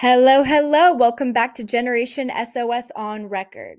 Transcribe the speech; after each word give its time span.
Hello, 0.00 0.42
hello. 0.42 0.92
Welcome 0.92 1.32
back 1.32 1.54
to 1.54 1.64
Generation 1.64 2.30
SOS 2.44 2.92
on 2.94 3.30
Record. 3.30 3.78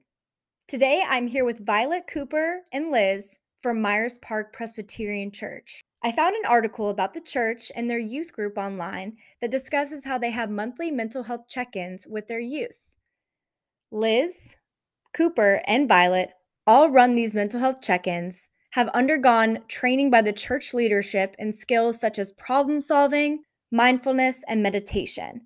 Today 0.67 1.03
I'm 1.07 1.27
here 1.27 1.45
with 1.45 1.63
Violet 1.63 2.07
Cooper 2.11 2.63
and 2.71 2.89
Liz 2.89 3.37
from 3.61 3.83
Myers 3.83 4.17
Park 4.17 4.51
Presbyterian 4.51 5.29
Church. 5.29 5.79
I 6.01 6.11
found 6.11 6.35
an 6.35 6.49
article 6.49 6.89
about 6.89 7.13
the 7.13 7.21
church 7.21 7.71
and 7.75 7.87
their 7.87 7.99
youth 7.99 8.33
group 8.33 8.57
online 8.57 9.17
that 9.41 9.51
discusses 9.51 10.05
how 10.05 10.17
they 10.17 10.31
have 10.31 10.49
monthly 10.49 10.89
mental 10.89 11.21
health 11.21 11.45
check 11.47 11.75
ins 11.75 12.07
with 12.07 12.25
their 12.25 12.39
youth. 12.39 12.89
Liz, 13.91 14.55
Cooper, 15.13 15.61
and 15.67 15.87
Violet 15.87 16.31
all 16.65 16.89
run 16.89 17.13
these 17.13 17.35
mental 17.35 17.59
health 17.59 17.79
check 17.79 18.07
ins, 18.07 18.49
have 18.71 18.89
undergone 18.89 19.59
training 19.67 20.09
by 20.09 20.23
the 20.23 20.33
church 20.33 20.73
leadership 20.73 21.35
in 21.37 21.53
skills 21.53 22.01
such 22.01 22.17
as 22.17 22.31
problem 22.31 22.81
solving, 22.81 23.43
mindfulness, 23.69 24.43
and 24.47 24.63
meditation 24.63 25.41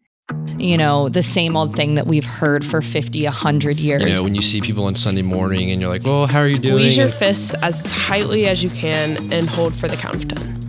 you 0.62 0.78
know, 0.78 1.10
the 1.10 1.24
same 1.24 1.58
old 1.58 1.76
thing 1.76 1.96
that 1.96 2.08
we've 2.08 2.24
heard 2.24 2.64
for 2.64 2.82
50, 2.82 3.24
100 3.24 3.80
years. 3.80 4.04
You 4.04 4.10
know, 4.10 4.24
when 4.24 4.36
you 4.36 4.42
see 4.42 4.62
people 4.62 4.86
on 4.86 4.96
Sunday 4.96 5.24
morning 5.24 5.72
and 5.72 5.82
you're 5.82 5.90
like, 5.90 6.04
well, 6.04 6.28
how 6.28 6.40
are 6.40 6.48
you 6.48 6.58
doing? 6.58 6.78
Squeeze 6.78 6.98
your 6.98 7.10
fists 7.10 7.54
as 7.64 7.82
tightly 7.84 8.48
as 8.48 8.64
you 8.64 8.70
can 8.70 9.32
and 9.34 9.50
hold 9.50 9.74
for 9.74 9.88
the 9.88 9.98
count 9.98 10.16
of 10.16 10.28
10. 10.28 10.62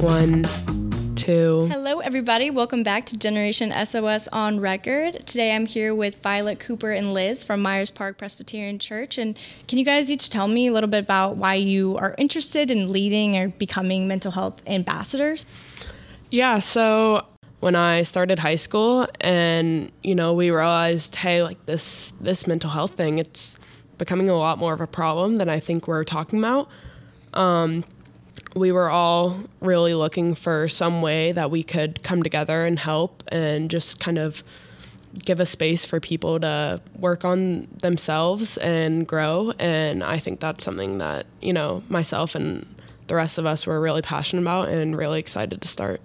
One, 0.00 0.44
two. 1.16 1.68
Hello, 1.70 2.00
everybody. 2.00 2.50
Welcome 2.50 2.82
back 2.82 3.06
to 3.06 3.16
Generation 3.16 3.72
SOS 3.86 4.28
on 4.28 4.60
Record. 4.60 5.26
Today 5.26 5.52
I'm 5.52 5.64
here 5.64 5.94
with 5.94 6.16
Violet 6.22 6.60
Cooper 6.60 6.92
and 6.92 7.14
Liz 7.14 7.42
from 7.42 7.62
Myers 7.62 7.90
Park 7.90 8.18
Presbyterian 8.18 8.78
Church. 8.78 9.16
And 9.16 9.38
can 9.68 9.78
you 9.78 9.86
guys 9.86 10.10
each 10.10 10.28
tell 10.28 10.48
me 10.48 10.66
a 10.66 10.72
little 10.72 10.90
bit 10.90 11.04
about 11.04 11.36
why 11.36 11.54
you 11.54 11.96
are 11.96 12.14
interested 12.18 12.70
in 12.70 12.92
leading 12.92 13.38
or 13.38 13.48
becoming 13.48 14.06
mental 14.06 14.32
health 14.32 14.60
ambassadors? 14.66 15.46
Yeah, 16.30 16.58
so 16.58 17.24
when 17.64 17.74
I 17.74 18.02
started 18.02 18.38
high 18.38 18.56
school 18.56 19.08
and 19.22 19.90
you 20.02 20.14
know 20.14 20.34
we 20.34 20.50
realized 20.50 21.14
hey 21.14 21.42
like 21.42 21.64
this 21.64 22.12
this 22.20 22.46
mental 22.46 22.68
health 22.68 22.90
thing 22.90 23.18
it's 23.18 23.56
becoming 23.96 24.28
a 24.28 24.36
lot 24.36 24.58
more 24.58 24.74
of 24.74 24.82
a 24.82 24.86
problem 24.86 25.36
than 25.36 25.48
I 25.48 25.60
think 25.60 25.88
we're 25.88 26.04
talking 26.04 26.38
about 26.40 26.68
um, 27.32 27.82
we 28.54 28.70
were 28.70 28.90
all 28.90 29.40
really 29.60 29.94
looking 29.94 30.34
for 30.34 30.68
some 30.68 31.00
way 31.00 31.32
that 31.32 31.50
we 31.50 31.62
could 31.62 32.02
come 32.02 32.22
together 32.22 32.66
and 32.66 32.78
help 32.78 33.22
and 33.28 33.70
just 33.70 33.98
kind 33.98 34.18
of 34.18 34.42
give 35.24 35.40
a 35.40 35.46
space 35.46 35.86
for 35.86 36.00
people 36.00 36.38
to 36.40 36.82
work 36.98 37.24
on 37.24 37.66
themselves 37.80 38.58
and 38.58 39.06
grow 39.06 39.52
and 39.58 40.04
I 40.04 40.18
think 40.18 40.38
that's 40.38 40.62
something 40.62 40.98
that 40.98 41.24
you 41.40 41.54
know 41.54 41.82
myself 41.88 42.34
and 42.34 42.66
the 43.06 43.14
rest 43.14 43.38
of 43.38 43.46
us 43.46 43.64
were 43.64 43.80
really 43.80 44.02
passionate 44.02 44.42
about 44.42 44.68
and 44.68 44.94
really 44.94 45.18
excited 45.18 45.62
to 45.62 45.68
start. 45.68 46.02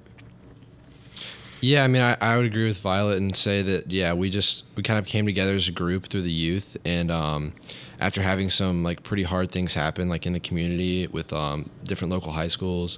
Yeah, 1.62 1.84
I 1.84 1.88
mean, 1.88 2.02
I, 2.02 2.16
I 2.22 2.38
would 2.38 2.46
agree 2.46 2.66
with 2.66 2.78
Violet 2.78 3.18
and 3.18 3.36
say 3.36 3.62
that, 3.62 3.92
yeah, 3.92 4.14
we 4.14 4.30
just, 4.30 4.64
we 4.76 4.84
kind 4.84 4.98
of 4.98 5.06
came 5.06 5.26
together 5.26 5.56
as 5.56 5.68
a 5.68 5.74
group 5.74 6.08
through 6.08 6.22
the 6.22 6.32
youth. 6.32 6.78
And 6.86 7.12
um, 7.12 7.54
after 8.00 8.22
having 8.22 8.50
some 8.50 8.82
like 8.82 9.04
pretty 9.04 9.24
hard 9.24 9.52
things 9.52 9.74
happen, 9.74 10.08
like 10.08 10.26
in 10.26 10.32
the 10.32 10.40
community 10.40 11.08
with 11.08 11.34
um, 11.34 11.70
different 11.84 12.14
local 12.14 12.32
high 12.32 12.48
schools, 12.48 12.98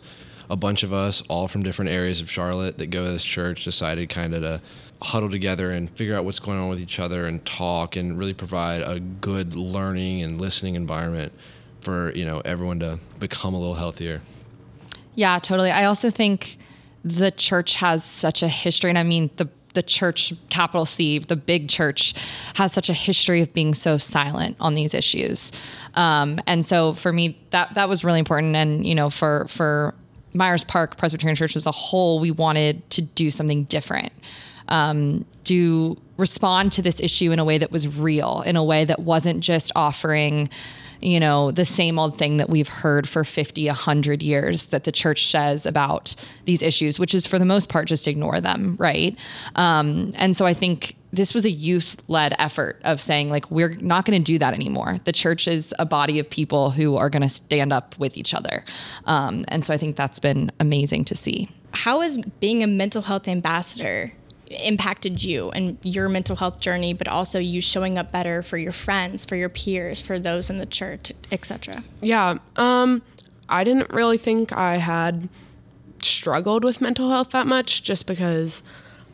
a 0.50 0.56
bunch 0.56 0.84
of 0.84 0.94
us, 0.94 1.23
all 1.28 1.48
from 1.48 1.64
different 1.64 1.90
areas 1.90 2.22
of 2.22 2.30
Charlotte 2.30 2.78
that 2.78 2.88
go 2.88 3.06
to 3.06 3.12
this 3.12 3.23
church, 3.23 3.64
decided 3.64 4.09
kind 4.09 4.36
of 4.36 4.42
to 4.44 4.62
huddle 5.02 5.31
together 5.31 5.72
and 5.72 5.90
figure 5.90 6.16
out 6.16 6.23
what's 6.23 6.38
going 6.38 6.59
on 6.59 6.70
with 6.70 6.80
each 6.80 7.00
other 7.00 7.25
and 7.25 7.44
talk 7.46 7.96
and 7.96 8.20
really 8.20 8.34
provide 8.34 8.84
a 8.84 9.00
good 9.00 9.56
learning 9.56 10.22
and 10.22 10.40
listening 10.40 10.75
environment 10.75 11.34
for, 11.80 12.14
you 12.14 12.25
know, 12.25 12.42
everyone 12.46 12.80
to 12.80 13.00
become 13.18 13.56
a 13.56 13.59
little 13.59 13.73
healthier. 13.73 14.22
Yeah, 15.16 15.40
totally. 15.40 15.72
I 15.72 15.86
also 15.86 16.12
think, 16.12 16.58
the 17.04 17.32
church 17.32 17.76
has 17.76 18.04
such 18.04 18.44
a 18.44 18.48
history, 18.48 18.90
and 18.90 19.00
I 19.00 19.04
mean 19.04 19.30
the 19.38 19.50
the 19.74 19.84
church, 19.84 20.34
capital 20.50 20.86
C, 20.86 21.20
the 21.20 21.36
big 21.36 21.70
church, 21.70 22.14
has 22.56 22.74
such 22.74 22.90
a 22.90 22.94
history 22.94 23.42
of 23.42 23.54
being 23.54 23.74
so 23.74 23.98
silent 23.98 24.58
on 24.60 24.74
these 24.74 24.94
issues. 24.94 25.52
Um, 25.96 26.40
and 26.46 26.66
so 26.66 26.94
for 26.94 27.14
me, 27.14 27.38
that 27.52 27.74
that 27.76 27.88
was 27.88 28.03
really 28.03 28.20
important. 28.20 28.56
And 28.56 28.86
you 28.86 28.96
know, 28.96 29.09
for 29.09 29.46
for 29.48 29.94
Myers 30.34 30.64
Park 30.64 30.98
Presbyterian 30.98 31.36
Church 31.36 31.56
as 31.56 31.66
a 31.66 31.72
whole, 31.72 32.20
we 32.20 32.31
wanted 32.31 32.90
to 32.92 33.02
do 33.02 33.31
something 33.31 33.66
different. 33.66 34.12
Um, 34.68 35.25
to 35.46 35.98
respond 36.16 36.72
to 36.74 36.81
this 36.81 37.02
issue 37.02 37.31
in 37.31 37.40
a 37.40 37.44
way 37.44 37.58
that 37.58 37.72
was 37.72 37.88
real, 37.88 38.42
in 38.46 38.56
a 38.56 38.64
way 38.64 38.86
that 38.86 39.00
wasn't 39.00 39.42
just 39.42 39.72
offering 39.75 40.50
you 41.01 41.19
know, 41.19 41.51
the 41.51 41.66
same 41.66 41.97
old 41.97 42.17
thing 42.17 42.38
that 42.38 42.50
we've 42.50 42.67
heard 42.67 43.07
for 43.09 43.23
50, 43.23 43.66
100 43.67 44.22
years 44.22 44.66
that 44.66 44.84
the 44.84 44.91
church 44.91 45.29
says 45.29 45.66
about 45.66 46.16
these 46.45 46.62
issues, 46.62 47.00
which 47.00 47.16
is 47.16 47.25
for 47.25 47.39
the 47.39 47.45
most 47.45 47.69
part 47.69 47.88
just 47.88 48.07
ignore 48.07 48.39
them, 48.39 48.75
right? 48.79 49.17
Um, 49.56 50.13
and 50.16 50.38
so 50.38 50.45
I 50.45 50.53
think 50.53 50.95
this 51.12 51.34
was 51.34 51.44
a 51.44 51.50
youth 51.50 51.97
led 52.07 52.35
effort 52.39 52.79
of 52.84 53.01
saying, 53.01 53.29
like, 53.29 53.50
we're 53.51 53.75
not 53.81 54.06
going 54.06 54.22
to 54.22 54.23
do 54.23 54.39
that 54.39 54.53
anymore. 54.53 55.00
The 55.03 55.12
church 55.12 55.47
is 55.47 55.73
a 55.78 55.85
body 55.85 56.19
of 56.19 56.29
people 56.29 56.72
who 56.72 56.95
are 56.95 57.09
going 57.09 57.23
to 57.23 57.29
stand 57.29 57.73
up 57.73 57.97
with 58.00 58.18
each 58.18 58.33
other. 58.33 58.63
Um, 59.06 59.44
and 59.50 59.66
so 59.66 59.73
I 59.73 59.78
think 59.78 59.95
that's 59.95 60.19
been 60.19 60.51
amazing 60.59 61.06
to 61.06 61.16
see. 61.16 61.50
How 61.73 62.01
is 62.01 62.18
being 62.39 62.63
a 62.63 62.68
mental 62.68 63.01
health 63.01 63.28
ambassador 63.28 64.13
impacted 64.51 65.23
you 65.23 65.50
and 65.51 65.78
your 65.84 66.09
mental 66.09 66.35
health 66.35 66.59
journey, 66.59 66.94
but 66.94 67.07
also 67.07 67.39
you 67.39 67.62
showing 67.62 67.97
up 67.97 68.12
better 68.12 68.41
for 68.41 68.57
your 68.57 68.72
friends, 68.72 69.25
for 69.25 69.35
your 69.35 69.50
peers, 69.50 70.01
for 70.01 70.19
those 70.19 70.50
in 70.50 70.57
the 70.57 70.66
church, 70.66 71.12
etc. 71.31 71.84
Yeah, 72.01 72.38
um, 72.56 73.01
I 73.50 73.63
didn't 73.63 73.91
really 73.91 74.17
think 74.17 74.51
I 74.53 74.78
had 74.78 75.29
struggled 76.01 76.63
with 76.63 76.81
mental 76.81 77.09
health 77.09 77.31
that 77.31 77.47
much, 77.47 77.84
just 77.84 78.06
because 78.06 78.63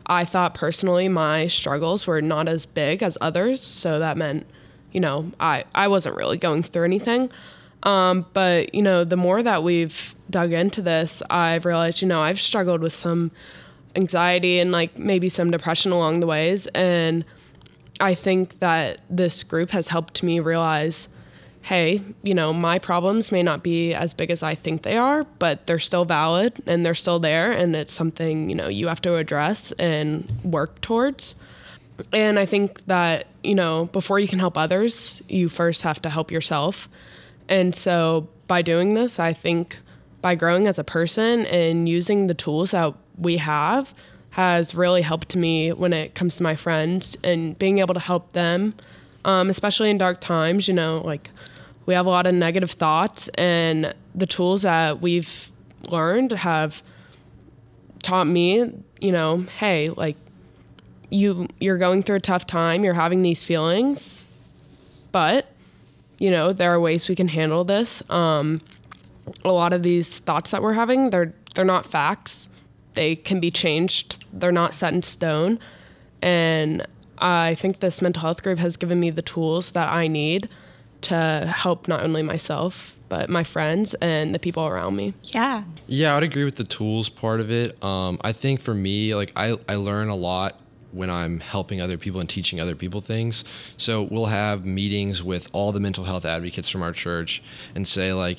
I 0.06 0.24
thought 0.24 0.54
personally 0.54 1.08
my 1.08 1.46
struggles 1.46 2.06
were 2.06 2.22
not 2.22 2.48
as 2.48 2.66
big 2.66 3.02
as 3.02 3.18
others, 3.20 3.60
so 3.60 3.98
that 3.98 4.16
meant, 4.16 4.46
you 4.92 5.00
know, 5.00 5.32
I 5.38 5.64
I 5.74 5.88
wasn't 5.88 6.16
really 6.16 6.38
going 6.38 6.62
through 6.62 6.84
anything. 6.84 7.30
Um, 7.82 8.26
but 8.32 8.74
you 8.74 8.82
know, 8.82 9.04
the 9.04 9.16
more 9.16 9.42
that 9.42 9.62
we've 9.62 10.14
dug 10.30 10.52
into 10.52 10.82
this, 10.82 11.22
I've 11.30 11.64
realized, 11.64 12.02
you 12.02 12.08
know, 12.08 12.22
I've 12.22 12.40
struggled 12.40 12.80
with 12.80 12.94
some 12.94 13.30
anxiety 13.96 14.58
and 14.58 14.72
like 14.72 14.98
maybe 14.98 15.28
some 15.28 15.50
depression 15.50 15.92
along 15.92 16.20
the 16.20 16.26
ways. 16.26 16.66
And 16.68 17.24
I 18.00 18.14
think 18.14 18.60
that 18.60 19.00
this 19.10 19.42
group 19.42 19.70
has 19.70 19.88
helped 19.88 20.22
me 20.22 20.40
realize 20.40 21.08
hey, 21.68 22.00
you 22.22 22.32
know, 22.32 22.50
my 22.50 22.78
problems 22.78 23.30
may 23.30 23.42
not 23.42 23.62
be 23.62 23.92
as 23.92 24.14
big 24.14 24.30
as 24.30 24.42
I 24.42 24.54
think 24.54 24.84
they 24.84 24.96
are, 24.96 25.24
but 25.38 25.66
they're 25.66 25.78
still 25.78 26.06
valid 26.06 26.62
and 26.66 26.84
they're 26.84 26.94
still 26.94 27.18
there. 27.18 27.52
And 27.52 27.76
it's 27.76 27.92
something, 27.92 28.48
you 28.48 28.54
know, 28.54 28.68
you 28.68 28.88
have 28.88 29.02
to 29.02 29.16
address 29.16 29.70
and 29.72 30.26
work 30.44 30.80
towards. 30.80 31.34
And 32.10 32.38
I 32.38 32.46
think 32.46 32.86
that, 32.86 33.26
you 33.42 33.54
know, 33.54 33.84
before 33.86 34.18
you 34.18 34.26
can 34.26 34.38
help 34.38 34.56
others, 34.56 35.20
you 35.28 35.50
first 35.50 35.82
have 35.82 36.00
to 36.02 36.08
help 36.08 36.30
yourself. 36.30 36.88
And 37.50 37.74
so 37.74 38.28
by 38.46 38.62
doing 38.62 38.94
this, 38.94 39.18
I 39.18 39.34
think 39.34 39.76
by 40.22 40.36
growing 40.36 40.66
as 40.66 40.78
a 40.78 40.84
person 40.84 41.44
and 41.46 41.86
using 41.86 42.28
the 42.28 42.34
tools 42.34 42.70
that 42.70 42.94
we 43.18 43.36
have 43.38 43.92
has 44.30 44.74
really 44.74 45.02
helped 45.02 45.34
me 45.34 45.72
when 45.72 45.92
it 45.92 46.14
comes 46.14 46.36
to 46.36 46.42
my 46.42 46.54
friends 46.54 47.16
and 47.24 47.58
being 47.58 47.78
able 47.78 47.94
to 47.94 48.00
help 48.00 48.32
them, 48.32 48.74
um, 49.24 49.50
especially 49.50 49.90
in 49.90 49.98
dark 49.98 50.20
times. 50.20 50.68
You 50.68 50.74
know, 50.74 51.02
like 51.04 51.30
we 51.86 51.94
have 51.94 52.06
a 52.06 52.10
lot 52.10 52.26
of 52.26 52.34
negative 52.34 52.72
thoughts, 52.72 53.28
and 53.34 53.94
the 54.14 54.26
tools 54.26 54.62
that 54.62 55.00
we've 55.00 55.50
learned 55.88 56.32
have 56.32 56.82
taught 58.02 58.26
me, 58.26 58.72
you 59.00 59.12
know, 59.12 59.38
hey, 59.58 59.90
like 59.90 60.16
you 61.10 61.48
you're 61.58 61.78
going 61.78 62.02
through 62.02 62.16
a 62.16 62.20
tough 62.20 62.46
time, 62.46 62.84
you're 62.84 62.94
having 62.94 63.22
these 63.22 63.42
feelings, 63.42 64.24
but 65.10 65.50
you 66.18 66.30
know 66.30 66.52
there 66.52 66.70
are 66.70 66.80
ways 66.80 67.08
we 67.08 67.16
can 67.16 67.28
handle 67.28 67.64
this. 67.64 68.02
Um, 68.10 68.60
a 69.44 69.50
lot 69.52 69.72
of 69.72 69.82
these 69.82 70.20
thoughts 70.20 70.50
that 70.52 70.62
we're 70.62 70.74
having, 70.74 71.10
they're 71.10 71.32
they're 71.54 71.64
not 71.64 71.86
facts 71.86 72.48
they 72.98 73.14
can 73.14 73.38
be 73.38 73.48
changed. 73.48 74.24
They're 74.32 74.50
not 74.50 74.74
set 74.74 74.92
in 74.92 75.02
stone. 75.02 75.60
And 76.20 76.84
I 77.18 77.54
think 77.54 77.78
this 77.78 78.02
mental 78.02 78.22
health 78.22 78.42
group 78.42 78.58
has 78.58 78.76
given 78.76 78.98
me 78.98 79.10
the 79.10 79.22
tools 79.22 79.70
that 79.70 79.88
I 79.88 80.08
need 80.08 80.48
to 81.02 81.54
help 81.56 81.86
not 81.86 82.02
only 82.02 82.24
myself, 82.24 82.96
but 83.08 83.30
my 83.30 83.44
friends 83.44 83.94
and 84.00 84.34
the 84.34 84.40
people 84.40 84.66
around 84.66 84.96
me. 84.96 85.14
Yeah. 85.22 85.62
Yeah, 85.86 86.10
I 86.10 86.14
would 86.16 86.24
agree 86.24 86.42
with 86.42 86.56
the 86.56 86.64
tools 86.64 87.08
part 87.08 87.38
of 87.38 87.52
it. 87.52 87.80
Um, 87.84 88.18
I 88.22 88.32
think 88.32 88.60
for 88.60 88.74
me, 88.74 89.14
like 89.14 89.30
I, 89.36 89.56
I 89.68 89.76
learn 89.76 90.08
a 90.08 90.16
lot 90.16 90.58
when 90.90 91.08
I'm 91.08 91.38
helping 91.38 91.80
other 91.80 91.98
people 91.98 92.18
and 92.18 92.28
teaching 92.28 92.60
other 92.60 92.74
people 92.74 93.00
things. 93.00 93.44
So 93.76 94.08
we'll 94.10 94.26
have 94.26 94.64
meetings 94.64 95.22
with 95.22 95.46
all 95.52 95.70
the 95.70 95.78
mental 95.78 96.02
health 96.02 96.24
advocates 96.24 96.68
from 96.68 96.82
our 96.82 96.92
church 96.92 97.44
and 97.76 97.86
say 97.86 98.12
like, 98.12 98.38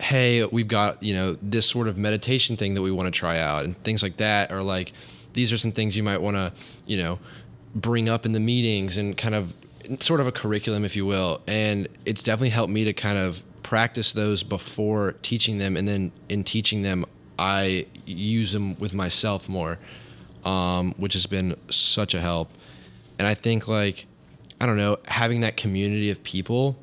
hey, 0.00 0.44
we've 0.46 0.68
got, 0.68 1.02
you 1.02 1.14
know, 1.14 1.36
this 1.42 1.66
sort 1.66 1.88
of 1.88 1.96
meditation 1.96 2.56
thing 2.56 2.74
that 2.74 2.82
we 2.82 2.90
want 2.92 3.06
to 3.12 3.18
try 3.18 3.38
out 3.38 3.64
and 3.64 3.76
things 3.84 4.02
like 4.02 4.16
that 4.18 4.52
or 4.52 4.62
like 4.62 4.92
these 5.34 5.52
are 5.52 5.58
some 5.58 5.72
things 5.72 5.96
you 5.96 6.02
might 6.02 6.20
want 6.20 6.36
to, 6.36 6.52
you 6.86 6.96
know, 7.02 7.18
bring 7.74 8.08
up 8.08 8.26
in 8.26 8.32
the 8.32 8.40
meetings 8.40 8.96
and 8.96 9.16
kind 9.16 9.34
of 9.34 9.54
sort 10.00 10.20
of 10.20 10.26
a 10.26 10.32
curriculum 10.32 10.84
if 10.84 10.96
you 10.96 11.06
will. 11.06 11.40
And 11.46 11.88
it's 12.04 12.22
definitely 12.22 12.50
helped 12.50 12.72
me 12.72 12.84
to 12.84 12.92
kind 12.92 13.18
of 13.18 13.42
practice 13.62 14.12
those 14.12 14.42
before 14.42 15.12
teaching 15.22 15.58
them 15.58 15.76
and 15.76 15.86
then 15.88 16.12
in 16.28 16.44
teaching 16.44 16.82
them 16.82 17.04
I 17.38 17.86
use 18.06 18.52
them 18.52 18.78
with 18.78 18.94
myself 18.94 19.48
more. 19.48 19.78
um, 20.44 20.94
which 20.96 21.14
has 21.14 21.26
been 21.26 21.56
such 21.70 22.14
a 22.14 22.20
help. 22.20 22.50
And 23.18 23.26
I 23.28 23.34
think 23.34 23.68
like 23.68 24.06
I 24.60 24.66
don't 24.66 24.76
know, 24.76 24.98
having 25.06 25.40
that 25.42 25.56
community 25.56 26.10
of 26.10 26.22
people 26.24 26.76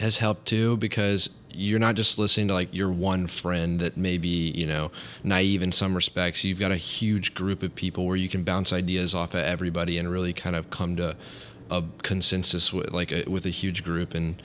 has 0.00 0.18
helped 0.18 0.46
too 0.46 0.76
because 0.78 1.30
you're 1.50 1.78
not 1.78 1.94
just 1.94 2.18
listening 2.18 2.48
to 2.48 2.54
like 2.54 2.74
your 2.74 2.90
one 2.90 3.26
friend 3.26 3.80
that 3.80 3.96
may 3.96 4.18
be 4.18 4.50
you 4.50 4.66
know 4.66 4.90
naive 5.22 5.62
in 5.62 5.72
some 5.72 5.94
respects 5.94 6.44
you've 6.44 6.58
got 6.58 6.70
a 6.70 6.76
huge 6.76 7.34
group 7.34 7.62
of 7.62 7.74
people 7.74 8.06
where 8.06 8.16
you 8.16 8.28
can 8.28 8.44
bounce 8.44 8.72
ideas 8.72 9.14
off 9.14 9.34
of 9.34 9.40
everybody 9.40 9.98
and 9.98 10.10
really 10.10 10.32
kind 10.32 10.54
of 10.54 10.70
come 10.70 10.96
to 10.96 11.16
a 11.70 11.82
consensus 12.02 12.72
with 12.72 12.90
like 12.92 13.12
a, 13.12 13.24
with 13.24 13.46
a 13.46 13.50
huge 13.50 13.82
group 13.82 14.14
and 14.14 14.42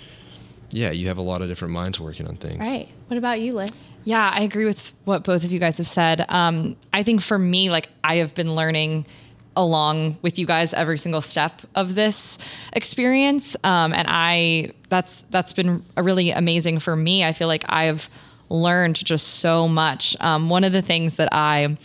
yeah 0.72 0.92
you 0.92 1.08
have 1.08 1.18
a 1.18 1.22
lot 1.22 1.42
of 1.42 1.48
different 1.48 1.74
minds 1.74 2.00
working 2.00 2.28
on 2.28 2.36
things 2.36 2.60
Right. 2.60 2.90
What 3.08 3.18
about 3.18 3.42
you, 3.42 3.54
Liz? 3.54 3.90
Yeah, 4.06 4.28
I 4.28 4.42
agree 4.42 4.66
with 4.66 4.92
what 5.06 5.24
both 5.24 5.44
of 5.44 5.52
you 5.52 5.60
guys 5.60 5.78
have 5.78 5.88
said. 5.88 6.26
Um, 6.30 6.76
I 6.94 7.04
think 7.04 7.22
for 7.22 7.38
me, 7.38 7.70
like 7.70 7.90
I 8.04 8.16
have 8.16 8.34
been 8.34 8.56
learning 8.56 9.06
along 9.56 10.18
with 10.22 10.40
you 10.40 10.46
guys 10.46 10.74
every 10.74 10.98
single 10.98 11.22
step 11.22 11.62
of 11.76 11.96
this 11.96 12.38
experience, 12.74 13.56
um, 13.64 13.94
and 13.94 14.08
I 14.10 14.72
that's 14.90 15.24
that's 15.30 15.54
been 15.54 15.84
really 15.98 16.32
amazing 16.32 16.80
for 16.80 16.96
me. 16.96 17.24
I 17.24 17.34
feel 17.34 17.48
like 17.48 17.66
I've 17.70 18.10
learned 18.50 18.96
just 18.96 19.28
so 19.40 19.68
much. 19.68 20.16
Um, 20.20 20.50
one 20.50 20.64
of 20.64 20.74
the 20.74 20.82
things 20.82 21.16
that 21.16 21.30
I 21.32 21.78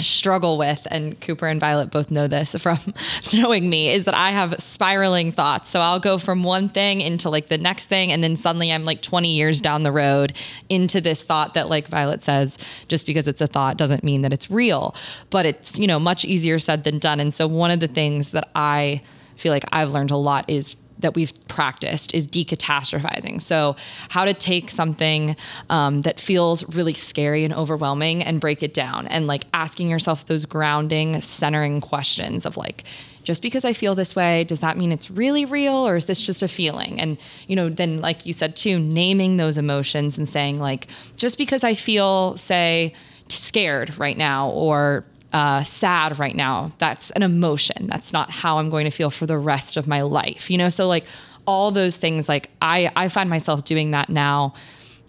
struggle 0.00 0.58
with 0.58 0.86
and 0.90 1.20
Cooper 1.20 1.46
and 1.46 1.60
Violet 1.60 1.90
both 1.90 2.10
know 2.10 2.26
this 2.26 2.54
from 2.56 2.78
knowing 3.32 3.70
me 3.70 3.92
is 3.92 4.04
that 4.04 4.14
I 4.14 4.30
have 4.30 4.54
spiraling 4.58 5.32
thoughts. 5.32 5.70
So 5.70 5.80
I'll 5.80 6.00
go 6.00 6.18
from 6.18 6.42
one 6.42 6.68
thing 6.68 7.00
into 7.00 7.30
like 7.30 7.48
the 7.48 7.58
next 7.58 7.86
thing 7.86 8.10
and 8.10 8.22
then 8.22 8.36
suddenly 8.36 8.72
I'm 8.72 8.84
like 8.84 9.02
20 9.02 9.32
years 9.32 9.60
down 9.60 9.82
the 9.82 9.92
road 9.92 10.36
into 10.68 11.00
this 11.00 11.22
thought 11.22 11.54
that 11.54 11.68
like 11.68 11.88
Violet 11.88 12.22
says 12.22 12.58
just 12.88 13.06
because 13.06 13.28
it's 13.28 13.40
a 13.40 13.46
thought 13.46 13.76
doesn't 13.76 14.02
mean 14.02 14.22
that 14.22 14.32
it's 14.32 14.50
real, 14.50 14.94
but 15.30 15.46
it's, 15.46 15.78
you 15.78 15.86
know, 15.86 15.98
much 15.98 16.24
easier 16.24 16.58
said 16.58 16.84
than 16.84 16.98
done. 16.98 17.20
And 17.20 17.32
so 17.32 17.46
one 17.46 17.70
of 17.70 17.80
the 17.80 17.88
things 17.88 18.30
that 18.30 18.48
I 18.54 19.02
feel 19.36 19.52
like 19.52 19.64
I've 19.72 19.90
learned 19.90 20.10
a 20.10 20.16
lot 20.16 20.48
is 20.48 20.76
that 21.04 21.14
we've 21.14 21.32
practiced 21.48 22.12
is 22.14 22.26
decatastrophizing. 22.26 23.40
So, 23.40 23.76
how 24.08 24.24
to 24.24 24.34
take 24.34 24.70
something 24.70 25.36
um, 25.70 26.00
that 26.02 26.18
feels 26.18 26.64
really 26.74 26.94
scary 26.94 27.44
and 27.44 27.54
overwhelming 27.54 28.22
and 28.22 28.40
break 28.40 28.62
it 28.62 28.74
down, 28.74 29.06
and 29.08 29.26
like 29.26 29.44
asking 29.52 29.88
yourself 29.88 30.26
those 30.26 30.44
grounding, 30.46 31.20
centering 31.20 31.80
questions 31.80 32.46
of 32.46 32.56
like, 32.56 32.84
just 33.24 33.42
because 33.42 33.64
I 33.64 33.72
feel 33.72 33.94
this 33.94 34.14
way, 34.14 34.44
does 34.44 34.60
that 34.60 34.76
mean 34.76 34.92
it's 34.92 35.10
really 35.10 35.44
real 35.44 35.74
or 35.74 35.96
is 35.96 36.06
this 36.06 36.20
just 36.20 36.42
a 36.42 36.48
feeling? 36.48 37.00
And, 37.00 37.18
you 37.48 37.56
know, 37.56 37.68
then, 37.68 38.00
like 38.00 38.26
you 38.26 38.32
said 38.32 38.56
too, 38.56 38.78
naming 38.78 39.36
those 39.36 39.56
emotions 39.56 40.18
and 40.18 40.28
saying, 40.28 40.60
like, 40.60 40.88
just 41.16 41.38
because 41.38 41.64
I 41.64 41.74
feel, 41.74 42.36
say, 42.36 42.94
scared 43.28 43.96
right 43.98 44.18
now 44.18 44.50
or 44.50 45.04
uh, 45.34 45.62
sad 45.64 46.18
right 46.18 46.34
now. 46.36 46.72
That's 46.78 47.10
an 47.10 47.22
emotion. 47.22 47.88
That's 47.88 48.12
not 48.12 48.30
how 48.30 48.56
I'm 48.58 48.70
going 48.70 48.86
to 48.86 48.90
feel 48.90 49.10
for 49.10 49.26
the 49.26 49.36
rest 49.36 49.76
of 49.76 49.86
my 49.86 50.00
life. 50.02 50.50
You 50.50 50.56
know, 50.56 50.70
so 50.70 50.86
like 50.86 51.04
all 51.46 51.70
those 51.72 51.96
things, 51.96 52.28
like 52.28 52.48
I 52.62 52.90
I 52.96 53.08
find 53.08 53.28
myself 53.28 53.64
doing 53.64 53.90
that 53.90 54.08
now 54.08 54.54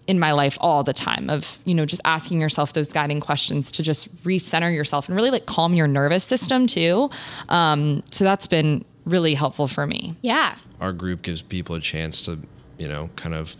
in 0.06 0.18
my 0.20 0.32
life 0.32 0.56
all 0.60 0.84
the 0.84 0.92
time 0.92 1.28
of 1.30 1.58
you 1.64 1.74
know 1.74 1.84
just 1.86 2.00
asking 2.04 2.40
yourself 2.40 2.72
those 2.74 2.92
guiding 2.92 3.20
questions 3.20 3.70
to 3.72 3.82
just 3.82 4.08
recenter 4.24 4.72
yourself 4.72 5.08
and 5.08 5.16
really 5.16 5.30
like 5.32 5.46
calm 5.46 5.74
your 5.74 5.88
nervous 5.88 6.22
system 6.22 6.68
too 6.68 7.10
um, 7.48 8.02
so 8.12 8.22
that's 8.22 8.46
been 8.46 8.84
really 9.04 9.34
helpful 9.34 9.66
for 9.66 9.84
me 9.84 10.14
Yeah. 10.22 10.54
our 10.80 10.92
group 10.92 11.22
gives 11.22 11.42
people 11.42 11.74
a 11.74 11.80
chance 11.80 12.24
to 12.26 12.38
you 12.78 12.86
know 12.86 13.10
kind 13.16 13.34
of 13.34 13.56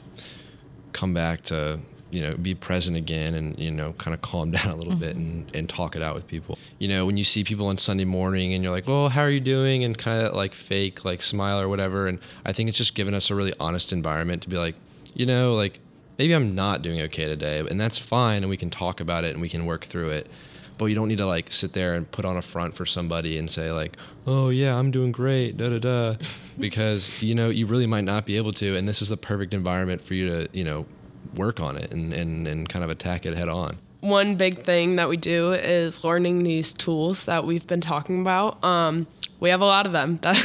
come 0.93 1.13
back 1.13 1.43
to 1.45 1.81
you 2.11 2.21
know 2.21 2.35
be 2.37 2.55
present 2.55 2.97
again 2.97 3.35
and 3.35 3.59
you 3.59 3.71
know 3.71 3.93
kind 3.95 4.15
of 4.15 4.23
calm 4.23 4.51
down 4.57 4.69
a 4.69 4.77
little 4.77 4.95
bit 4.95 5.17
mm-hmm. 5.17 5.47
and, 5.49 5.57
and 5.57 5.69
talk 5.69 5.97
it 5.97 6.03
out 6.03 6.15
with 6.15 6.27
people. 6.27 6.59
You 6.79 6.89
know 6.89 7.07
when 7.07 7.17
you 7.17 7.25
see 7.25 7.45
people 7.45 7.67
on 7.67 7.79
sunday 7.79 8.05
morning 8.05 8.55
and 8.55 8.63
you're 8.63 8.73
like 8.73 8.87
well 8.87 9.09
how 9.09 9.23
are 9.23 9.31
you 9.31 9.41
doing? 9.41 9.85
and 9.85 9.97
kind 9.97 10.27
of 10.27 10.35
like 10.35 10.55
fake 10.55 11.05
like 11.05 11.23
smile 11.23 11.61
or 11.61 11.69
whatever. 11.69 12.07
And 12.07 12.19
i 12.45 12.53
think 12.53 12.69
it's 12.69 12.79
just 12.79 12.95
given 12.95 13.15
us 13.15 13.31
a 13.31 13.35
really 13.35 13.53
honest 13.59 13.93
environment 13.93 14.43
to 14.43 14.49
be 14.49 14.57
like 14.57 14.77
you 15.15 15.27
know 15.27 15.55
like 15.55 15.81
maybe 16.19 16.35
i'm 16.35 16.55
not 16.55 16.83
doing 16.83 17.01
okay 17.01 17.27
today 17.27 17.59
and 17.59 17.81
that's 17.81 17.99
fine 17.99 18.43
and 18.43 18.51
we 18.51 18.57
can 18.57 18.71
talk 18.71 19.01
about 19.01 19.25
it 19.25 19.33
and 19.33 19.41
we 19.41 19.49
can 19.49 19.67
work 19.67 19.85
through 19.85 20.11
it. 20.11 20.29
But 20.79 20.87
you 20.87 20.95
don't 20.95 21.09
need 21.09 21.19
to 21.19 21.27
like 21.27 21.51
sit 21.51 21.73
there 21.73 21.95
and 21.95 22.11
put 22.11 22.27
on 22.27 22.37
a 22.37 22.43
front 22.43 22.77
for 22.77 22.85
somebody 22.85 23.39
and 23.39 23.51
say 23.51 23.73
like 23.73 23.97
oh 24.27 24.51
yeah 24.51 24.77
i'm 24.77 24.91
doing 24.91 25.11
great 25.11 25.57
da 25.57 25.71
da 25.71 25.79
da. 25.79 26.17
Because 26.59 27.23
you 27.23 27.35
know 27.35 27.51
you 27.51 27.67
really 27.67 27.87
might 27.87 28.05
not 28.05 28.25
be 28.27 28.37
able 28.37 28.53
to 28.55 28.77
and 28.77 28.87
this 28.89 29.03
is 29.03 29.09
the 29.09 29.17
perfect 29.17 29.55
environment 29.55 30.03
for 30.03 30.15
you 30.15 30.29
to 30.29 30.49
you 30.53 30.65
know 30.65 30.87
work 31.35 31.61
on 31.61 31.77
it 31.77 31.93
and, 31.93 32.13
and, 32.13 32.47
and 32.47 32.69
kind 32.69 32.85
of 32.85 32.91
attack 32.91 33.27
it 33.27 33.37
head 33.37 33.49
on. 33.49 33.79
One 34.01 34.37
big 34.37 34.65
thing 34.65 34.97
that 34.97 35.09
we 35.09 35.17
do 35.17 35.53
is 35.53 36.05
learning 36.05 36.45
these 36.45 36.73
tools 36.73 37.25
that 37.25 37.45
we've 37.45 37.67
been 37.67 37.81
talking 37.81 38.21
about. 38.21 38.63
Um, 38.63 39.07
we 39.41 39.51
have 39.51 39.61
a 39.61 39.65
lot 39.65 39.87
of 39.87 39.93
them. 39.93 40.19
That, 40.27 40.37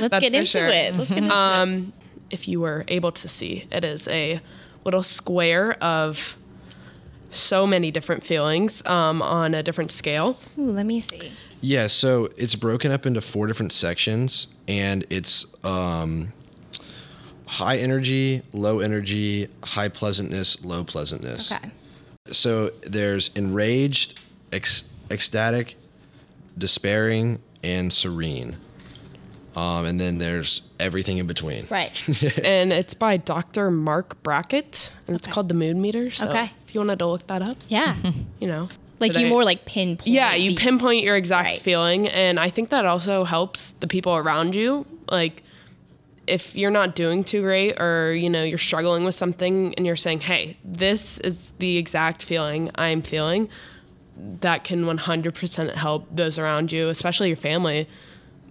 Let's 0.00 0.10
that's 0.10 0.22
get 0.22 0.34
into 0.34 0.46
sure. 0.46 0.66
it. 0.66 0.94
Let's 0.94 1.08
get 1.08 1.18
into 1.18 1.30
it. 1.30 1.32
Um, 1.32 1.92
if 2.30 2.48
you 2.48 2.60
were 2.60 2.84
able 2.88 3.12
to 3.12 3.28
see, 3.28 3.66
it 3.70 3.84
is 3.84 4.06
a 4.08 4.40
little 4.84 5.02
square 5.02 5.72
of 5.82 6.36
so 7.30 7.66
many 7.66 7.90
different 7.90 8.24
feelings 8.24 8.84
um, 8.86 9.22
on 9.22 9.54
a 9.54 9.62
different 9.62 9.90
scale. 9.90 10.38
Ooh, 10.58 10.66
let 10.66 10.86
me 10.86 11.00
see. 11.00 11.32
Yeah, 11.60 11.86
so 11.86 12.28
it's 12.36 12.54
broken 12.54 12.90
up 12.90 13.06
into 13.06 13.20
four 13.20 13.46
different 13.46 13.72
sections 13.72 14.48
and 14.68 15.06
it's 15.10 15.46
um, 15.64 16.32
high 17.52 17.76
energy, 17.76 18.40
low 18.54 18.80
energy, 18.80 19.46
high 19.62 19.88
pleasantness, 19.88 20.64
low 20.64 20.82
pleasantness. 20.82 21.52
Okay. 21.52 21.70
So 22.32 22.70
there's 22.82 23.28
enraged, 23.34 24.18
ec- 24.52 24.68
ecstatic, 25.10 25.76
despairing, 26.56 27.40
and 27.62 27.92
serene. 27.92 28.56
Um, 29.54 29.84
and 29.84 30.00
then 30.00 30.16
there's 30.16 30.62
everything 30.80 31.18
in 31.18 31.26
between. 31.26 31.66
Right. 31.68 31.92
and 32.42 32.72
it's 32.72 32.94
by 32.94 33.18
Dr. 33.18 33.70
Marc 33.70 34.22
Brackett, 34.22 34.90
and 35.06 35.14
it's 35.14 35.28
called 35.28 35.48
the 35.50 35.54
Mood 35.54 35.76
Meter. 35.76 36.10
So 36.10 36.28
Okay. 36.30 36.50
if 36.66 36.74
you 36.74 36.80
wanted 36.80 37.00
to 37.00 37.06
look 37.06 37.26
that 37.26 37.42
up, 37.42 37.58
Yeah. 37.68 37.96
you 38.40 38.48
know. 38.48 38.68
Like 38.98 39.10
you 39.10 39.18
today- 39.18 39.28
more 39.28 39.44
like 39.44 39.66
pinpoint. 39.66 40.06
Yeah, 40.06 40.34
you 40.34 40.54
pinpoint 40.56 41.02
your 41.04 41.16
exact 41.16 41.44
Right. 41.46 41.60
feeling, 41.60 42.08
and 42.08 42.40
I 42.40 42.48
think 42.48 42.70
that 42.70 42.86
also 42.86 43.24
helps 43.24 43.72
the 43.80 43.88
people 43.88 44.14
around 44.16 44.54
you. 44.54 44.86
Like, 45.10 45.42
if 46.26 46.54
you're 46.54 46.70
not 46.70 46.94
doing 46.94 47.24
too 47.24 47.42
great, 47.42 47.80
or 47.80 48.12
you 48.12 48.30
know 48.30 48.42
you're 48.42 48.58
struggling 48.58 49.04
with 49.04 49.14
something, 49.14 49.74
and 49.76 49.86
you're 49.86 49.96
saying, 49.96 50.20
"Hey, 50.20 50.56
this 50.64 51.18
is 51.18 51.52
the 51.58 51.76
exact 51.76 52.22
feeling 52.22 52.70
I'm 52.76 53.02
feeling," 53.02 53.48
that 54.40 54.64
can 54.64 54.84
100% 54.84 55.74
help 55.74 56.06
those 56.14 56.38
around 56.38 56.72
you, 56.72 56.88
especially 56.88 57.28
your 57.28 57.36
family, 57.36 57.88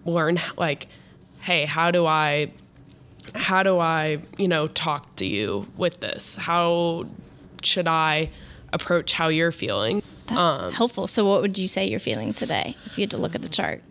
learn 0.06 0.40
like, 0.58 0.88
"Hey, 1.42 1.66
how 1.66 1.92
do 1.92 2.06
I, 2.06 2.52
how 3.36 3.64
do 3.64 3.80
I, 3.80 4.20
you 4.38 4.48
know, 4.48 4.68
talk 4.68 5.16
to 5.18 5.26
you 5.26 5.68
with 5.78 6.00
this? 6.02 6.36
How 6.36 7.06
should 7.64 7.88
I 7.88 8.30
approach 8.74 9.14
how 9.14 9.30
you're 9.30 9.52
feeling?" 9.52 10.04
That's 10.28 10.40
um, 10.40 10.74
helpful. 10.74 11.08
So, 11.08 11.26
what 11.26 11.42
would 11.42 11.58
you 11.58 11.68
say 11.68 11.88
you're 11.88 12.00
feeling 12.00 12.34
today 12.34 12.76
if 12.86 12.98
you 12.98 13.04
had 13.04 13.12
to 13.12 13.18
look 13.18 13.36
at 13.36 13.42
the 13.42 13.50
chart? 13.50 13.82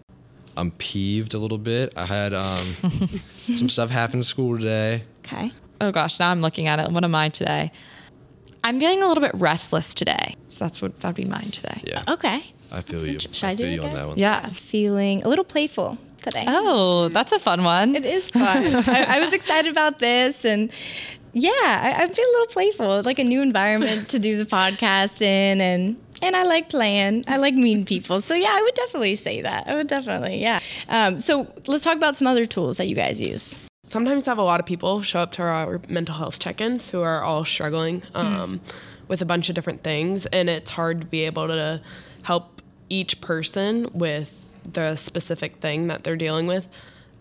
I'm 0.56 0.70
peeved 0.72 1.34
a 1.34 1.38
little 1.38 1.58
bit. 1.58 1.92
I 1.96 2.06
had 2.06 2.34
um, 2.34 2.64
some 3.56 3.68
stuff 3.68 3.90
happen 3.90 4.20
at 4.20 4.26
school 4.26 4.56
today. 4.58 5.04
Okay. 5.24 5.52
oh 5.80 5.92
gosh 5.92 6.18
now 6.18 6.30
i'm 6.30 6.42
looking 6.42 6.66
at 6.66 6.78
it 6.80 6.90
what 6.90 7.04
am 7.04 7.14
i 7.14 7.28
today 7.28 7.70
i'm 8.64 8.80
feeling 8.80 9.00
a 9.02 9.06
little 9.08 9.22
bit 9.22 9.30
restless 9.34 9.94
today 9.94 10.34
so 10.48 10.64
that's 10.64 10.82
what 10.82 10.98
that'd 11.00 11.14
be 11.14 11.24
mine 11.24 11.50
today 11.52 11.80
Yeah, 11.84 12.02
Okay. 12.08 12.42
I 12.72 12.80
feel 12.82 12.98
That's 13.00 13.02
you. 13.04 13.08
int- 13.12 13.34
should 13.34 13.46
I 13.46 13.50
I 13.50 13.54
do 13.54 13.64
feel 13.64 13.72
it, 13.72 13.74
you 13.76 13.82
on 13.82 13.94
that 13.94 14.06
one. 14.08 14.18
yeah 14.18 14.46
Feeling 14.48 15.22
a 15.22 15.28
little 15.28 15.44
playful 15.44 15.96
today. 16.22 16.44
oh 16.48 17.08
that's 17.10 17.30
a 17.32 17.38
fun 17.38 17.62
one 17.64 17.94
It 17.94 18.04
is 18.04 18.28
fun. 18.30 18.74
I, 18.88 19.16
I 19.16 19.20
was 19.20 19.32
excited 19.32 19.70
about 19.70 20.00
this, 20.00 20.44
and 20.44 20.70
yeah, 21.32 21.50
I, 21.52 22.02
I 22.02 22.08
feel 22.08 22.24
a 22.26 22.32
little 22.32 22.46
playful. 22.48 22.98
It's 22.98 23.06
like 23.06 23.20
a 23.20 23.24
new 23.24 23.40
environment 23.40 24.08
to 24.08 24.18
do 24.18 24.36
the 24.36 24.44
podcast 24.50 25.22
in, 25.22 25.60
and 25.60 25.96
and 26.22 26.36
I 26.36 26.44
like 26.44 26.68
playing. 26.68 27.24
I 27.28 27.36
like 27.36 27.54
meeting 27.54 27.84
people. 27.84 28.20
So 28.20 28.34
yeah, 28.34 28.50
I 28.52 28.62
would 28.62 28.74
definitely 28.74 29.16
say 29.16 29.40
that. 29.42 29.66
I 29.68 29.74
would 29.74 29.86
definitely, 29.88 30.40
yeah. 30.40 30.60
Um, 30.88 31.18
so 31.18 31.46
let's 31.66 31.84
talk 31.84 31.96
about 31.96 32.16
some 32.16 32.26
other 32.26 32.46
tools 32.46 32.76
that 32.76 32.86
you 32.88 32.94
guys 32.94 33.20
use. 33.20 33.58
sometimes 33.84 34.26
have 34.26 34.38
a 34.38 34.42
lot 34.42 34.60
of 34.60 34.66
people 34.66 35.02
show 35.02 35.20
up 35.20 35.32
to 35.32 35.42
our 35.42 35.80
mental 35.88 36.14
health 36.14 36.38
check-ins 36.38 36.90
who 36.90 37.00
are 37.00 37.22
all 37.22 37.44
struggling 37.44 38.02
um, 38.14 38.60
with 39.08 39.20
a 39.22 39.24
bunch 39.24 39.48
of 39.48 39.54
different 39.54 39.82
things 39.82 40.26
and 40.26 40.48
it's 40.48 40.70
hard 40.70 41.00
to 41.00 41.06
be 41.06 41.22
able 41.22 41.46
to 41.48 41.80
help 42.22 42.62
each 42.88 43.20
person 43.20 43.88
with 43.92 44.30
the 44.70 44.94
specific 44.96 45.56
thing 45.56 45.86
that 45.88 46.04
they're 46.04 46.16
dealing 46.16 46.46
with 46.46 46.68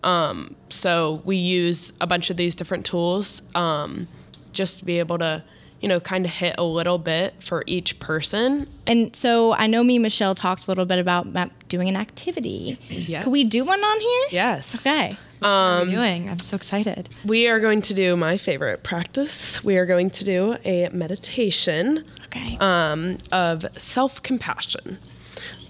um, 0.04 0.54
so 0.68 1.20
we 1.24 1.36
use 1.36 1.92
a 2.00 2.06
bunch 2.06 2.30
of 2.30 2.36
these 2.36 2.54
different 2.54 2.84
tools 2.86 3.42
um, 3.54 4.06
just 4.52 4.78
to 4.78 4.84
be 4.84 4.98
able 4.98 5.18
to 5.18 5.42
you 5.80 5.88
know 5.88 5.98
kind 6.00 6.24
of 6.26 6.30
hit 6.32 6.54
a 6.58 6.62
little 6.64 6.98
bit 6.98 7.34
for 7.42 7.64
each 7.66 7.98
person 7.98 8.66
And 8.86 9.14
so 9.16 9.52
I 9.54 9.66
know 9.66 9.82
me 9.82 9.96
and 9.96 10.02
Michelle 10.02 10.34
talked 10.34 10.66
a 10.66 10.70
little 10.70 10.84
bit 10.84 10.98
about 10.98 11.32
ma- 11.32 11.46
doing 11.68 11.88
an 11.88 11.96
activity. 11.96 12.78
Yes. 12.90 13.24
Could 13.24 13.30
we 13.32 13.44
do 13.44 13.64
one 13.64 13.80
on 13.82 14.00
here? 14.00 14.26
yes 14.30 14.74
Okay. 14.76 15.16
what 15.40 15.48
are 15.48 15.84
you 15.86 15.90
doing 15.92 16.28
i'm 16.28 16.38
so 16.38 16.54
excited 16.54 17.08
we 17.24 17.48
are 17.48 17.58
going 17.60 17.80
to 17.82 17.94
do 17.94 18.14
my 18.14 18.36
favorite 18.36 18.82
practice 18.82 19.64
we 19.64 19.76
are 19.78 19.86
going 19.86 20.10
to 20.10 20.24
do 20.24 20.56
a 20.64 20.88
meditation 20.92 22.04
Okay. 22.26 22.56
um, 22.60 23.18
of 23.32 23.66
self 23.76 24.22
compassion. 24.22 24.98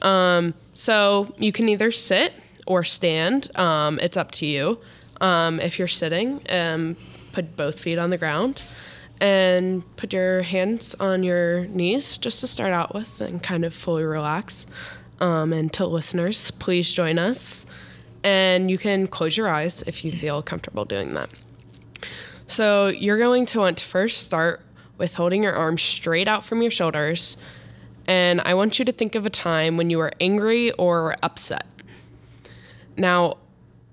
Um, 0.03 0.53
so 0.75 1.33
you 1.39 1.53
can 1.53 1.69
either 1.71 1.91
sit 1.91 2.35
or 2.67 2.85
stand. 2.85 3.51
Um, 3.59 3.99
it's 4.01 4.17
up 4.17 4.31
to 4.33 4.47
you. 4.47 4.79
Um, 5.23 5.59
if 5.61 5.79
you're 5.79 5.89
sitting, 5.89 6.41
um, 6.51 6.97
put 7.33 7.57
both 7.57 7.81
feet 7.81 7.99
on 7.99 8.11
the 8.11 8.19
ground 8.19 8.63
and 9.21 9.85
put 9.97 10.13
your 10.13 10.43
hands 10.43 10.95
on 10.99 11.23
your 11.23 11.67
knees 11.67 12.17
just 12.17 12.41
to 12.41 12.47
start 12.47 12.73
out 12.73 12.95
with 12.95 13.21
and 13.21 13.43
kind 13.43 13.65
of 13.65 13.75
fully 13.75 14.05
relax. 14.05 14.67
Um, 15.21 15.53
and 15.53 15.73
to 15.75 15.87
listeners, 15.87 16.51
please 16.53 16.91
join 16.91 17.19
us. 17.19 17.67
And 18.25 18.71
you 18.71 18.79
can 18.79 19.07
close 19.07 19.37
your 19.37 19.49
eyes 19.49 19.83
if 19.87 20.05
you 20.05 20.13
feel 20.13 20.43
comfortable 20.43 20.85
doing 20.85 21.15
that. 21.15 21.31
So 22.47 22.89
you're 22.89 23.19
going 23.19 23.47
to 23.47 23.59
want 23.59 23.79
to 23.79 23.85
first 23.85 24.27
start 24.27 24.63
with 24.99 25.15
holding 25.15 25.43
your 25.43 25.55
arms 25.55 25.83
straight 25.83 26.29
out 26.29 26.45
from 26.45 26.63
your 26.63 26.71
shoulders. 26.71 27.37
And 28.07 28.41
I 28.41 28.55
want 28.55 28.79
you 28.79 28.85
to 28.87 28.93
think 28.93 29.15
of 29.15 29.25
a 29.25 29.31
time 29.31 29.77
when 29.77 29.91
you 29.91 29.99
were 29.99 30.13
angry 30.21 30.73
or 30.73 31.17
upset. 31.23 31.67
Now, 32.97 33.39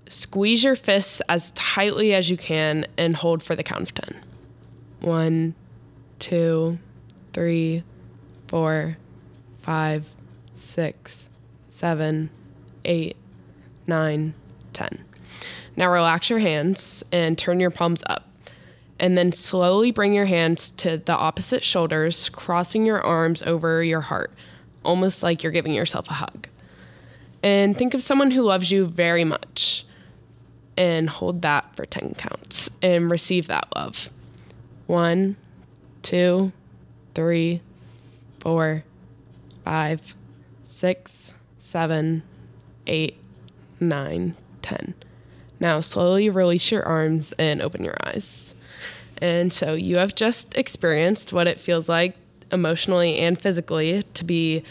squeeze 0.08 0.64
your 0.64 0.76
fists 0.76 1.22
as 1.28 1.50
tightly 1.52 2.14
as 2.14 2.28
you 2.28 2.36
can 2.36 2.86
and 2.96 3.14
hold 3.14 3.42
for 3.42 3.54
the 3.54 3.62
count 3.62 3.82
of 3.82 3.94
10. 3.94 4.22
One, 5.00 5.54
two, 6.18 6.78
three, 7.32 7.84
four, 8.48 8.96
five, 9.62 10.06
six, 10.54 11.28
seven, 11.70 12.30
eight, 12.84 13.16
nine, 13.86 14.34
ten. 14.72 15.04
Now 15.76 15.90
relax 15.92 16.28
your 16.28 16.40
hands 16.40 17.04
and 17.12 17.38
turn 17.38 17.60
your 17.60 17.70
palms 17.70 18.02
up. 18.06 18.24
And 19.00 19.16
then 19.16 19.30
slowly 19.30 19.92
bring 19.92 20.12
your 20.12 20.26
hands 20.26 20.72
to 20.78 20.96
the 20.96 21.12
opposite 21.12 21.62
shoulders, 21.62 22.28
crossing 22.30 22.84
your 22.84 23.00
arms 23.00 23.42
over 23.42 23.84
your 23.84 24.00
heart, 24.00 24.32
almost 24.84 25.22
like 25.22 25.44
you're 25.44 25.52
giving 25.52 25.72
yourself 25.72 26.10
a 26.10 26.14
hug. 26.14 26.48
And 27.44 27.78
think 27.78 27.94
of 27.94 28.02
someone 28.02 28.32
who 28.32 28.42
loves 28.42 28.72
you 28.72 28.86
very 28.86 29.22
much 29.22 29.86
and 30.76 31.08
hold 31.08 31.42
that 31.42 31.76
for 31.76 31.86
10 31.86 32.14
counts 32.18 32.70
and 32.82 33.08
receive 33.08 33.46
that 33.46 33.68
love. 33.76 34.10
One, 34.88 35.36
two, 36.00 36.50
three, 37.14 37.60
four, 38.40 38.84
five, 39.62 40.16
six, 40.66 41.34
seven, 41.58 42.22
eight, 42.86 43.18
nine, 43.78 44.34
ten. 44.62 44.94
Now 45.60 45.80
slowly 45.80 46.30
release 46.30 46.70
your 46.70 46.84
arms 46.84 47.34
and 47.38 47.60
open 47.60 47.84
your 47.84 47.96
eyes. 48.02 48.54
And 49.20 49.52
so 49.52 49.74
you 49.74 49.98
have 49.98 50.14
just 50.14 50.56
experienced 50.56 51.34
what 51.34 51.46
it 51.46 51.60
feels 51.60 51.88
like 51.88 52.16
emotionally 52.50 53.18
and 53.18 53.38
physically 53.38 54.02
to 54.14 54.24
be 54.24 54.62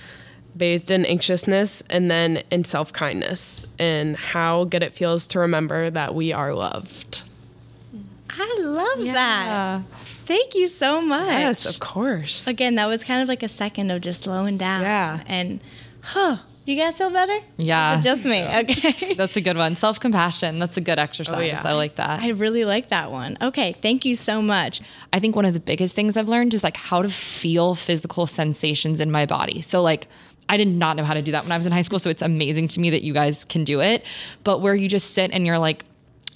bathed 0.56 0.90
in 0.90 1.06
anxiousness 1.06 1.84
and 1.92 2.10
then 2.10 2.42
in 2.50 2.64
self 2.64 2.92
kindness, 2.92 3.68
and 3.78 4.18
how 4.18 4.64
good 4.64 4.82
it 4.82 4.96
feels 4.96 5.28
to 5.28 5.40
remember 5.40 5.92
that 5.92 6.16
we 6.16 6.34
are 6.34 6.56
loved. 6.56 7.22
I 8.40 8.56
love 8.60 9.04
that. 9.14 9.82
Thank 10.26 10.56
you 10.56 10.68
so 10.68 11.02
much. 11.02 11.28
Yes, 11.28 11.66
of 11.66 11.80
course. 11.80 12.46
Again, 12.48 12.76
that 12.76 12.86
was 12.86 13.04
kind 13.04 13.22
of 13.22 13.28
like 13.28 13.44
a 13.44 13.48
second 13.48 13.92
of 13.92 14.02
just 14.02 14.24
slowing 14.26 14.58
down. 14.58 14.82
Yeah. 14.82 15.24
And, 15.26 15.62
huh, 16.02 16.38
you 16.66 16.76
guys 16.76 16.98
feel 16.98 17.10
better? 17.10 17.40
Yeah. 17.56 18.02
Just 18.02 18.26
me. 18.26 18.44
Okay. 18.44 19.14
That's 19.18 19.38
a 19.38 19.42
good 19.42 19.56
one. 19.56 19.78
Self 19.78 20.02
compassion. 20.02 20.60
That's 20.60 20.76
a 20.76 20.82
good 20.82 21.00
exercise. 21.00 21.34
Oh, 21.36 21.40
yeah. 21.40 21.62
I 21.64 21.72
like 21.74 21.96
that. 21.96 22.22
I 22.22 22.30
really 22.30 22.66
like 22.66 22.90
that 22.90 23.10
one. 23.10 23.38
Okay. 23.42 23.72
Thank 23.82 24.04
you 24.04 24.18
so 24.18 24.42
much. 24.42 24.82
I 25.14 25.20
think 25.22 25.36
one 25.36 25.46
of 25.46 25.54
the 25.54 25.62
biggest 25.62 25.96
things 25.96 26.18
I've 26.18 26.28
learned 26.28 26.54
is 26.54 26.64
like 26.64 26.76
how 26.76 27.02
to 27.02 27.10
feel 27.10 27.74
physical 27.74 28.28
sensations 28.28 29.00
in 29.00 29.12
my 29.12 29.26
body. 29.26 29.62
So 29.62 29.82
like 29.82 30.08
I 30.50 30.58
did 30.58 30.68
not 30.68 30.98
know 30.98 31.06
how 31.06 31.14
to 31.14 31.22
do 31.22 31.32
that 31.32 31.44
when 31.44 31.54
I 31.54 31.58
was 31.58 31.66
in 31.66 31.72
high 31.72 31.82
school, 31.82 32.00
so 32.00 32.10
it's 32.10 32.22
amazing 32.22 32.68
to 32.70 32.80
me 32.80 32.90
that 32.90 33.02
you 33.04 33.14
guys 33.14 33.46
can 33.46 33.64
do 33.64 33.80
it. 33.82 34.06
But 34.44 34.62
where 34.62 34.76
you 34.76 34.90
just 34.90 35.12
sit 35.12 35.32
and 35.32 35.46
you're 35.46 35.60
like 35.60 35.86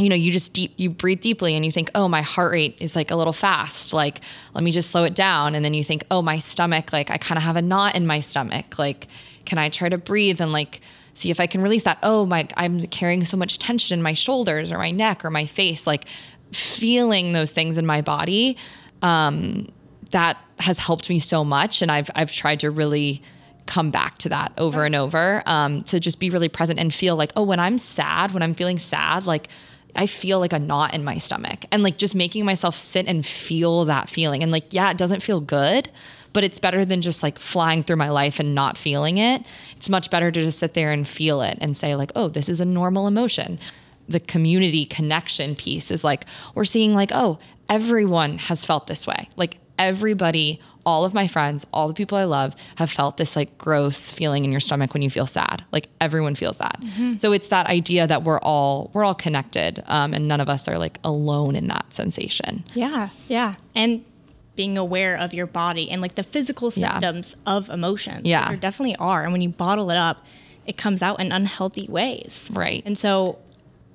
you 0.02 0.10
know, 0.10 0.16
you 0.16 0.32
just 0.32 0.54
deep, 0.54 0.74
you 0.78 0.90
breathe 0.90 1.22
deeply 1.22 1.56
and 1.56 1.66
you 1.66 1.72
think, 1.72 1.92
oh, 1.96 2.08
my 2.08 2.22
heart 2.22 2.52
rate 2.52 2.76
is 2.80 2.96
like 2.96 3.12
a 3.12 3.16
little 3.16 3.34
fast. 3.34 3.94
Like, 3.94 4.22
let 4.54 4.64
me 4.64 4.72
just 4.72 4.90
slow 4.90 5.04
it 5.04 5.14
down. 5.14 5.56
And 5.56 5.64
then 5.64 5.74
you 5.74 5.84
think, 5.84 6.04
oh, 6.12 6.22
my 6.22 6.40
stomach, 6.40 6.92
like 6.92 7.10
I 7.10 7.18
kind 7.18 7.38
of 7.38 7.44
have 7.44 7.56
a 7.56 7.62
knot 7.62 7.96
in 7.96 8.08
my 8.08 8.20
stomach. 8.20 8.80
Like, 8.80 9.08
can 9.46 9.58
I 9.58 9.70
try 9.70 9.90
to 9.90 9.98
breathe 9.98 10.42
and 10.42 10.52
like 10.52 10.82
see 11.14 11.30
if 11.30 11.40
I 11.40 11.48
can 11.48 11.62
release 11.62 11.84
that? 11.84 12.00
Oh, 12.04 12.26
my, 12.26 12.48
I'm 12.58 12.80
carrying 12.88 13.24
so 13.26 13.38
much 13.38 13.60
tension 13.60 14.00
in 14.00 14.04
my 14.04 14.14
shoulders 14.14 14.72
or 14.72 14.78
my 14.78 14.92
neck 14.92 15.24
or 15.24 15.30
my 15.30 15.46
face. 15.46 15.86
Like, 15.86 16.06
feeling 16.52 17.32
those 17.32 17.52
things 17.52 17.78
in 17.78 17.86
my 17.86 18.02
body, 18.02 18.58
um, 19.02 19.68
that 20.10 20.38
has 20.60 20.78
helped 20.78 21.10
me 21.10 21.18
so 21.20 21.46
much. 21.46 21.82
And 21.82 21.90
I've, 21.90 22.10
I've 22.14 22.32
tried 22.32 22.60
to 22.60 22.70
really 22.70 23.22
come 23.68 23.90
back 23.90 24.18
to 24.18 24.30
that 24.30 24.52
over 24.58 24.84
and 24.84 24.96
over 24.96 25.44
um, 25.46 25.82
to 25.84 26.00
just 26.00 26.20
be 26.20 26.30
really 26.30 26.50
present 26.50 26.78
and 26.78 26.94
feel 26.94 27.16
like, 27.16 27.32
oh, 27.38 27.44
when 27.44 27.60
I'm 27.60 27.78
sad, 27.78 28.34
when 28.34 28.44
I'm 28.44 28.54
feeling 28.54 28.78
sad, 28.78 29.26
like, 29.26 29.48
I 29.96 30.08
feel 30.08 30.40
like 30.40 30.54
a 30.54 30.60
knot 30.60 30.94
in 30.94 31.04
my 31.04 31.18
stomach 31.18 31.66
and 31.72 31.84
like 31.84 31.98
just 31.98 32.16
making 32.16 32.46
myself 32.46 32.78
sit 32.78 33.08
and 33.08 33.26
feel 33.26 33.86
that 33.86 34.10
feeling. 34.10 34.44
And 34.44 34.52
like, 34.52 34.74
yeah, 34.74 34.92
it 34.92 34.98
doesn't 34.98 35.22
feel 35.22 35.42
good, 35.42 35.90
but 36.34 36.44
it's 36.44 36.60
better 36.60 36.86
than 36.86 37.02
just 37.02 37.24
like 37.24 37.40
flying 37.40 37.84
through 37.84 37.98
my 37.98 38.10
life 38.10 38.40
and 38.40 38.56
not 38.56 38.78
feeling 38.78 39.18
it. 39.18 39.44
It's 39.76 39.90
much 39.90 40.10
better 40.10 40.32
to 40.32 40.42
just 40.42 40.60
sit 40.60 40.74
there 40.74 40.92
and 40.92 41.08
feel 41.08 41.42
it 41.42 41.58
and 41.62 41.76
say, 41.76 41.96
like, 41.96 42.12
oh, 42.16 42.30
this 42.30 42.48
is 42.50 42.62
a 42.62 42.66
normal 42.66 43.08
emotion. 43.08 43.60
The 44.08 44.20
community 44.20 44.86
connection 44.86 45.56
piece 45.56 45.92
is 45.92 46.04
like, 46.04 46.26
we're 46.56 46.66
seeing 46.66 46.94
like, 46.94 47.12
oh, 47.14 47.40
everyone 47.70 48.38
has 48.38 48.66
felt 48.66 48.88
this 48.88 49.06
way. 49.06 49.30
Like, 49.36 49.60
everybody, 49.82 50.62
all 50.86 51.04
of 51.06 51.14
my 51.14 51.28
friends, 51.28 51.66
all 51.74 51.88
the 51.88 51.94
people 51.94 52.18
I 52.18 52.24
love 52.24 52.56
have 52.76 52.90
felt 52.90 53.18
this 53.18 53.36
like 53.36 53.58
gross 53.58 54.12
feeling 54.12 54.46
in 54.46 54.52
your 54.52 54.60
stomach 54.60 54.94
when 54.94 55.02
you 55.04 55.10
feel 55.10 55.26
sad. 55.26 55.64
Like 55.72 55.88
everyone 56.00 56.36
feels 56.36 56.58
that. 56.58 56.80
So 57.20 57.32
it's 57.32 57.50
that 57.50 57.68
idea 57.68 58.08
that 58.08 58.24
we're 58.24 58.40
all 58.40 58.90
we're 58.94 59.04
all 59.04 59.16
connected, 59.16 59.84
um, 59.88 60.14
and 60.14 60.28
none 60.28 60.40
of 60.40 60.50
us 60.50 60.68
are 60.68 60.78
like 60.78 61.00
alone 61.04 61.56
in 61.56 61.68
that 61.68 61.86
sensation. 61.94 62.64
Yeah. 62.74 63.10
Yeah. 63.28 63.56
And 63.76 64.04
being 64.56 64.78
aware 64.78 65.16
of 65.18 65.34
your 65.34 65.48
body 65.48 65.90
and 65.90 66.02
like 66.02 66.16
the 66.16 66.24
physical 66.24 66.72
Yeah. 66.76 66.92
symptoms 66.94 67.36
of 67.48 67.70
emotions. 67.70 68.26
Yeah. 68.26 68.50
There 68.50 68.58
definitely 68.58 68.96
are. 68.98 69.24
And 69.24 69.32
when 69.32 69.42
you 69.42 69.50
bottle 69.50 69.90
it 69.92 69.98
up, 69.98 70.26
it 70.68 70.78
comes 70.78 71.02
out 71.02 71.20
in 71.20 71.32
unhealthy 71.32 71.88
ways. 71.90 72.50
Right. 72.54 72.84
And 72.86 72.98
so 72.98 73.40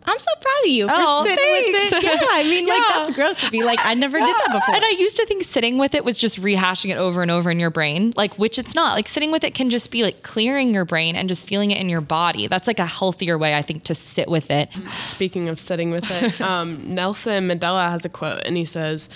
I'm 0.06 0.18
so 0.18 0.30
proud 0.40 0.64
of 0.64 0.70
you 0.70 0.86
for 0.86 0.94
Oh, 0.96 1.24
sitting 1.24 1.52
with 1.52 1.90
thanks. 1.90 1.92
it. 1.92 2.02
Yeah, 2.22 2.28
I 2.30 2.42
mean, 2.44 2.66
like 2.66 2.78
Yeah. 2.78 2.92
that's 3.02 3.10
growth 3.14 3.38
to 3.40 3.50
be 3.50 3.62
like, 3.64 3.78
I 3.82 3.94
never 3.94 4.18
did 4.18 4.28
that 4.28 4.52
before. 4.52 4.74
And 4.74 4.84
I 4.84 4.90
used 4.90 5.16
to 5.16 5.26
think 5.26 5.42
sitting 5.44 5.78
with 5.78 5.94
it 5.94 6.04
was 6.04 6.18
just 6.18 6.40
rehashing 6.40 6.90
it 6.90 6.96
over 6.96 7.22
and 7.22 7.30
over 7.30 7.50
in 7.50 7.58
your 7.58 7.70
brain, 7.70 8.12
like 8.16 8.38
which 8.38 8.58
it's 8.58 8.74
not. 8.74 8.94
Like 8.94 9.08
sitting 9.08 9.32
with 9.32 9.42
it 9.44 9.54
can 9.54 9.68
just 9.70 9.90
be 9.90 10.02
like 10.02 10.22
clearing 10.22 10.72
your 10.72 10.84
brain 10.84 11.16
and 11.16 11.28
just 11.28 11.46
feeling 11.48 11.70
it 11.70 11.80
in 11.80 11.88
your 11.88 12.00
body. 12.00 12.46
That's 12.46 12.66
like 12.66 12.78
a 12.78 12.86
healthier 12.86 13.36
way, 13.38 13.54
I 13.54 13.62
think, 13.62 13.82
to 13.84 13.94
sit 13.94 14.28
with 14.28 14.50
it. 14.50 14.68
Speaking 15.04 15.48
of 15.48 15.58
sitting 15.58 15.90
with 15.90 16.08
it, 16.10 16.40
um, 16.40 16.94
Nelson 16.94 17.48
Mandela 17.48 17.90
has 17.90 18.04
a 18.04 18.08
quote, 18.08 18.42
and 18.44 18.56
he 18.56 18.64
says, 18.64 19.08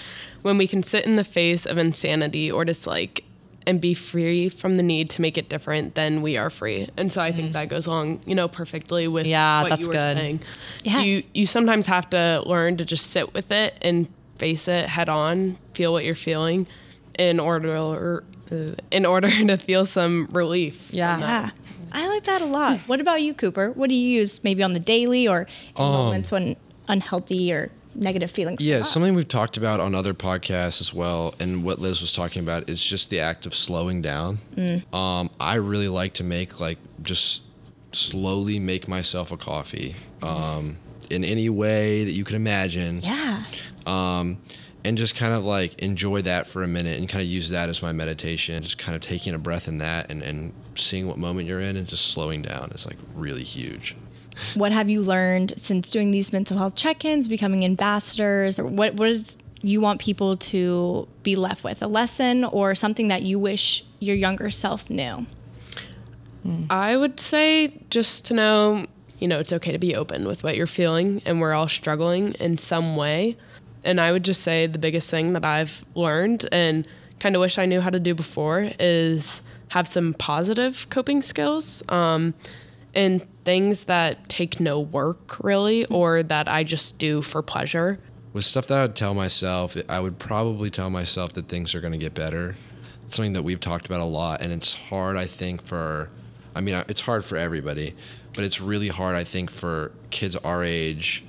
"When 0.42 0.59
we 0.59 0.66
can 0.66 0.82
sit 0.82 1.04
in 1.06 1.16
the 1.16 1.25
face 1.25 1.66
of 1.66 1.78
insanity 1.78 2.50
or 2.50 2.64
dislike 2.64 3.25
and 3.71 3.81
be 3.81 3.95
free 3.95 4.49
from 4.50 4.77
the 4.77 4.83
need 4.83 5.09
to 5.11 5.23
make 5.23 5.39
it 5.39 5.49
different, 5.49 5.95
then 5.95 6.21
we 6.23 6.37
are 6.37 6.50
free." 6.50 6.89
And 6.97 7.11
so 7.11 7.23
I 7.23 7.33
think 7.33 7.53
that 7.53 7.69
goes 7.69 7.87
along, 7.87 8.21
you 8.27 8.35
know, 8.35 8.49
perfectly 8.49 9.09
with 9.09 9.27
Yeah, 9.27 9.62
what 9.62 9.69
that's 9.71 9.81
you 9.83 9.87
were 9.87 9.93
good. 9.95 10.17
saying. 10.17 10.41
Yes. 10.85 11.05
You 11.07 11.23
you 11.33 11.47
sometimes 11.47 11.87
have 11.87 12.11
to 12.11 12.43
learn 12.45 12.77
to 12.79 12.85
just 12.85 13.07
sit 13.11 13.33
with 13.33 13.50
it 13.50 13.75
and 13.81 14.07
face 14.39 14.69
it 14.69 14.89
head 14.89 15.09
on, 15.09 15.57
feel 15.75 15.93
what 15.93 16.05
you're 16.05 16.15
feeling, 16.15 16.67
in 17.19 17.41
order 17.41 18.25
uh, 18.53 18.57
in 18.91 19.07
order 19.07 19.31
to 19.50 19.57
feel 19.57 19.87
some 19.87 20.29
relief. 20.33 20.89
Yeah. 20.93 21.19
Yeah. 21.19 21.50
I 21.93 22.07
like 22.09 22.25
that 22.25 22.41
a 22.41 22.47
lot. 22.47 22.79
What 22.87 23.00
about 23.00 23.21
you, 23.23 23.35
Cooper? 23.35 23.71
What 23.73 23.89
do 23.89 23.95
you 23.95 24.09
use 24.21 24.43
maybe 24.45 24.62
on 24.62 24.73
the 24.75 24.79
daily 24.81 25.27
or 25.27 25.47
in 25.77 25.83
moments 25.85 26.31
when 26.31 26.57
unhealthy 26.89 27.53
or 27.53 27.71
negative 28.00 28.30
feelings? 28.30 28.61
Yeah, 28.61 28.83
something 28.83 29.14
we've 29.14 29.28
talked 29.28 29.57
about 29.57 29.78
on 29.80 29.95
other 29.95 30.14
podcasts 30.14 30.80
as 30.80 30.92
well, 30.92 31.35
and 31.38 31.62
what 31.64 31.78
Liz 31.78 32.00
was 32.00 32.12
talking 32.12 32.42
about 32.42 32.69
is 32.69 32.83
just 32.83 33.11
the 33.11 33.21
act 33.21 33.47
of 33.47 33.54
slowing 33.54 34.02
down. 34.02 34.38
Um, 34.92 35.30
I 35.38 35.57
really 35.57 35.88
like 35.88 36.14
to 36.14 36.25
make 36.25 36.59
like 36.61 36.78
just 37.02 37.42
slowly 37.92 38.59
make 38.59 38.88
myself 38.88 39.30
a 39.33 39.37
coffee 39.37 39.95
um, 40.23 40.76
in 41.11 41.25
any 41.25 41.49
way 41.49 42.04
that 42.04 42.12
you 42.12 42.25
can 42.25 42.37
imagine. 42.37 43.00
Yeah. 43.02 43.42
um, 43.87 44.38
and 44.83 44.97
just 44.97 45.14
kind 45.14 45.35
of 45.35 45.45
like 45.45 45.78
enjoy 45.80 46.23
that 46.23 46.47
for 46.47 46.62
a 46.62 46.66
minute 46.66 46.99
and 46.99 47.07
kind 47.07 47.21
of 47.21 47.28
use 47.28 47.50
that 47.50 47.69
as 47.69 47.83
my 47.83 47.92
meditation. 47.92 48.62
Just 48.62 48.78
kind 48.78 48.97
of 48.97 49.02
taking 49.02 49.35
a 49.35 49.38
breath 49.38 49.69
in 49.69 49.76
that 49.78 50.11
and, 50.11 50.23
and 50.23 50.54
seeing 50.75 51.07
what 51.07 51.19
moment 51.19 51.47
you're 51.47 51.61
in 51.61 51.76
and 51.76 51.87
just 51.87 52.12
slowing 52.12 52.40
down 52.40 52.71
is 52.75 52.87
like 52.87 52.97
really 53.14 53.45
huge. 53.45 53.95
What 54.54 54.73
have 54.73 54.88
you 54.88 55.00
learned 55.00 55.54
since 55.56 55.90
doing 55.90 56.11
these 56.11 56.32
mental 56.32 56.56
health 56.56 56.75
check-ins, 56.75 57.28
becoming 57.28 57.64
ambassadors? 57.64 58.59
Or 58.59 58.66
What 58.66 58.94
what 58.94 59.09
is 59.09 59.38
you 59.62 59.80
want 59.80 60.00
people 60.00 60.37
to 60.37 61.06
be 61.23 61.37
left 61.37 61.64
with? 61.64 61.82
A 61.82 61.87
lesson 61.87 62.44
or 62.44 62.75
something 62.75 63.09
that 63.09 63.23
you 63.23 63.38
wish 63.38 63.85
your 63.99 64.16
younger 64.16 64.50
self 64.50 64.88
knew? 64.88 65.26
I 66.70 66.97
would 66.97 67.20
say 67.20 67.78
just 67.90 68.25
to 68.26 68.35
know, 68.35 68.87
you 69.18 69.28
know, 69.28 69.38
it's 69.38 69.52
okay 69.52 69.73
to 69.73 69.78
be 69.78 69.94
open 69.94 70.26
with 70.26 70.42
what 70.42 70.56
you're 70.56 70.66
feeling, 70.66 71.20
and 71.26 71.40
we're 71.40 71.52
all 71.52 71.68
struggling 71.68 72.32
in 72.35 72.56
some 72.56 72.97
way. 72.97 73.37
And 73.85 74.00
I 74.00 74.12
would 74.12 74.25
just 74.25 74.42
say 74.42 74.66
the 74.66 74.78
biggest 74.78 75.11
thing 75.11 75.35
that 75.35 75.44
I've 75.44 75.85
learned 75.94 76.49
and 76.50 76.87
kind 77.18 77.37
of 77.37 77.40
wish 77.40 77.59
I 77.59 77.66
knew 77.66 77.80
how 77.80 77.90
to 77.90 78.00
do 78.00 78.14
before 78.14 78.70
is 78.78 79.42
have 79.68 79.87
some 79.87 80.14
positive 80.14 80.87
coping 80.90 81.23
skills 81.23 81.82
um, 81.88 82.35
and 82.94 83.26
things 83.44 83.85
that 83.85 84.28
take 84.28 84.61
no 84.61 84.80
work 84.80 85.37
really 85.42 85.85
or 85.87 86.23
that 86.23 86.49
I 86.49 86.64
just 86.64 86.99
do 86.99 87.23
for 87.23 87.42
pleasure. 87.42 87.99
With 88.32 88.44
stuff 88.44 88.66
that 88.68 88.78
I 88.78 88.82
would 88.82 88.97
tell 88.97 89.14
myself, 89.14 89.76
I 89.88 90.00
would 90.00 90.18
probably 90.18 90.70
tell 90.70 90.90
myself 90.90 91.32
that 91.35 91.49
things 91.49 91.75
are 91.75 91.80
going 91.80 91.92
to 91.92 91.99
get 91.99 92.14
better. 92.14 92.54
It's 93.06 93.16
something 93.16 93.32
that 93.32 93.42
we've 93.42 93.61
talked 93.61 93.87
about 93.87 94.00
a 94.00 94.04
lot, 94.04 94.40
and 94.40 94.52
it's 94.52 94.73
hard, 94.75 95.16
I 95.16 95.26
think, 95.26 95.62
for, 95.64 96.11
I 96.54 96.61
mean, 96.61 96.85
it's 96.88 97.00
hard 97.00 97.25
for 97.25 97.37
everybody, 97.37 97.97
but 98.35 98.44
it's 98.44 98.61
really 98.61 98.88
hard, 98.88 99.16
I 99.16 99.25
think, 99.25 99.50
for 99.50 99.90
kids 100.11 100.37
our 100.37 100.62
age 100.62 101.25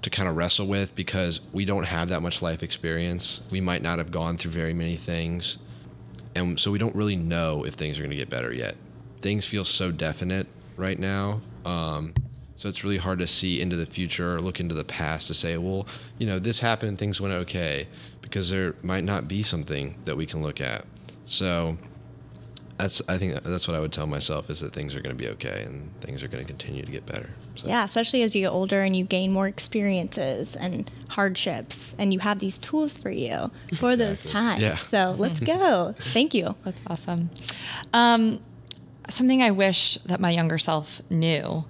to 0.00 0.10
kind 0.10 0.28
of 0.28 0.36
wrestle 0.36 0.66
with 0.66 0.94
because 0.94 1.40
we 1.52 1.64
don't 1.64 1.84
have 1.84 2.08
that 2.08 2.22
much 2.22 2.40
life 2.40 2.62
experience. 2.62 3.40
We 3.50 3.60
might 3.60 3.82
not 3.82 3.98
have 3.98 4.10
gone 4.10 4.38
through 4.38 4.52
very 4.52 4.72
many 4.72 4.96
things. 4.96 5.58
And 6.34 6.58
so 6.60 6.70
we 6.70 6.78
don't 6.78 6.94
really 6.94 7.16
know 7.16 7.64
if 7.64 7.74
things 7.74 7.98
are 7.98 8.02
going 8.02 8.10
to 8.10 8.16
get 8.16 8.30
better 8.30 8.52
yet. 8.52 8.76
Things 9.20 9.44
feel 9.44 9.64
so 9.64 9.90
definite 9.90 10.46
right 10.76 10.98
now. 10.98 11.40
Um, 11.64 12.14
so 12.56 12.68
it's 12.68 12.82
really 12.82 12.96
hard 12.96 13.18
to 13.18 13.26
see 13.26 13.60
into 13.60 13.76
the 13.76 13.86
future 13.86 14.36
or 14.36 14.38
look 14.38 14.60
into 14.60 14.74
the 14.74 14.84
past 14.84 15.26
to 15.26 15.34
say, 15.34 15.58
well, 15.58 15.86
you 16.18 16.26
know, 16.26 16.38
this 16.38 16.60
happened 16.60 16.90
and 16.90 16.98
things 16.98 17.20
went 17.20 17.34
okay, 17.34 17.86
because 18.22 18.50
there 18.50 18.74
might 18.82 19.04
not 19.04 19.28
be 19.28 19.42
something 19.42 19.98
that 20.06 20.16
we 20.16 20.24
can 20.26 20.42
look 20.42 20.60
at. 20.60 20.86
So 21.26 21.76
that's 22.78 23.00
I 23.08 23.18
think 23.18 23.42
that's 23.42 23.66
what 23.66 23.74
I 23.74 23.80
would 23.80 23.92
tell 23.92 24.06
myself 24.06 24.50
is 24.50 24.60
that 24.60 24.72
things 24.72 24.94
are 24.94 25.00
going 25.00 25.16
to 25.16 25.22
be 25.22 25.28
okay 25.30 25.64
and 25.66 25.90
things 26.00 26.22
are 26.22 26.28
going 26.28 26.44
to 26.44 26.46
continue 26.46 26.82
to 26.82 26.90
get 26.90 27.06
better. 27.06 27.30
So. 27.54 27.68
Yeah, 27.68 27.84
especially 27.84 28.22
as 28.22 28.34
you 28.34 28.42
get 28.42 28.50
older 28.50 28.82
and 28.82 28.94
you 28.94 29.04
gain 29.04 29.32
more 29.32 29.48
experiences 29.48 30.56
and 30.56 30.90
hardships, 31.08 31.94
and 31.98 32.12
you 32.12 32.18
have 32.18 32.38
these 32.38 32.58
tools 32.58 32.98
for 32.98 33.10
you 33.10 33.50
for 33.78 33.92
exactly. 33.92 33.96
those 33.96 34.24
times. 34.24 34.62
Yeah. 34.62 34.76
So 34.76 35.14
let's 35.16 35.40
go. 35.54 35.94
Thank 36.12 36.34
you. 36.34 36.54
That's 36.64 36.82
awesome. 36.86 37.30
Um, 37.94 38.40
something 39.08 39.42
I 39.42 39.50
wish 39.50 39.98
that 40.06 40.20
my 40.20 40.30
younger 40.30 40.58
self 40.58 41.00
knew 41.10 41.64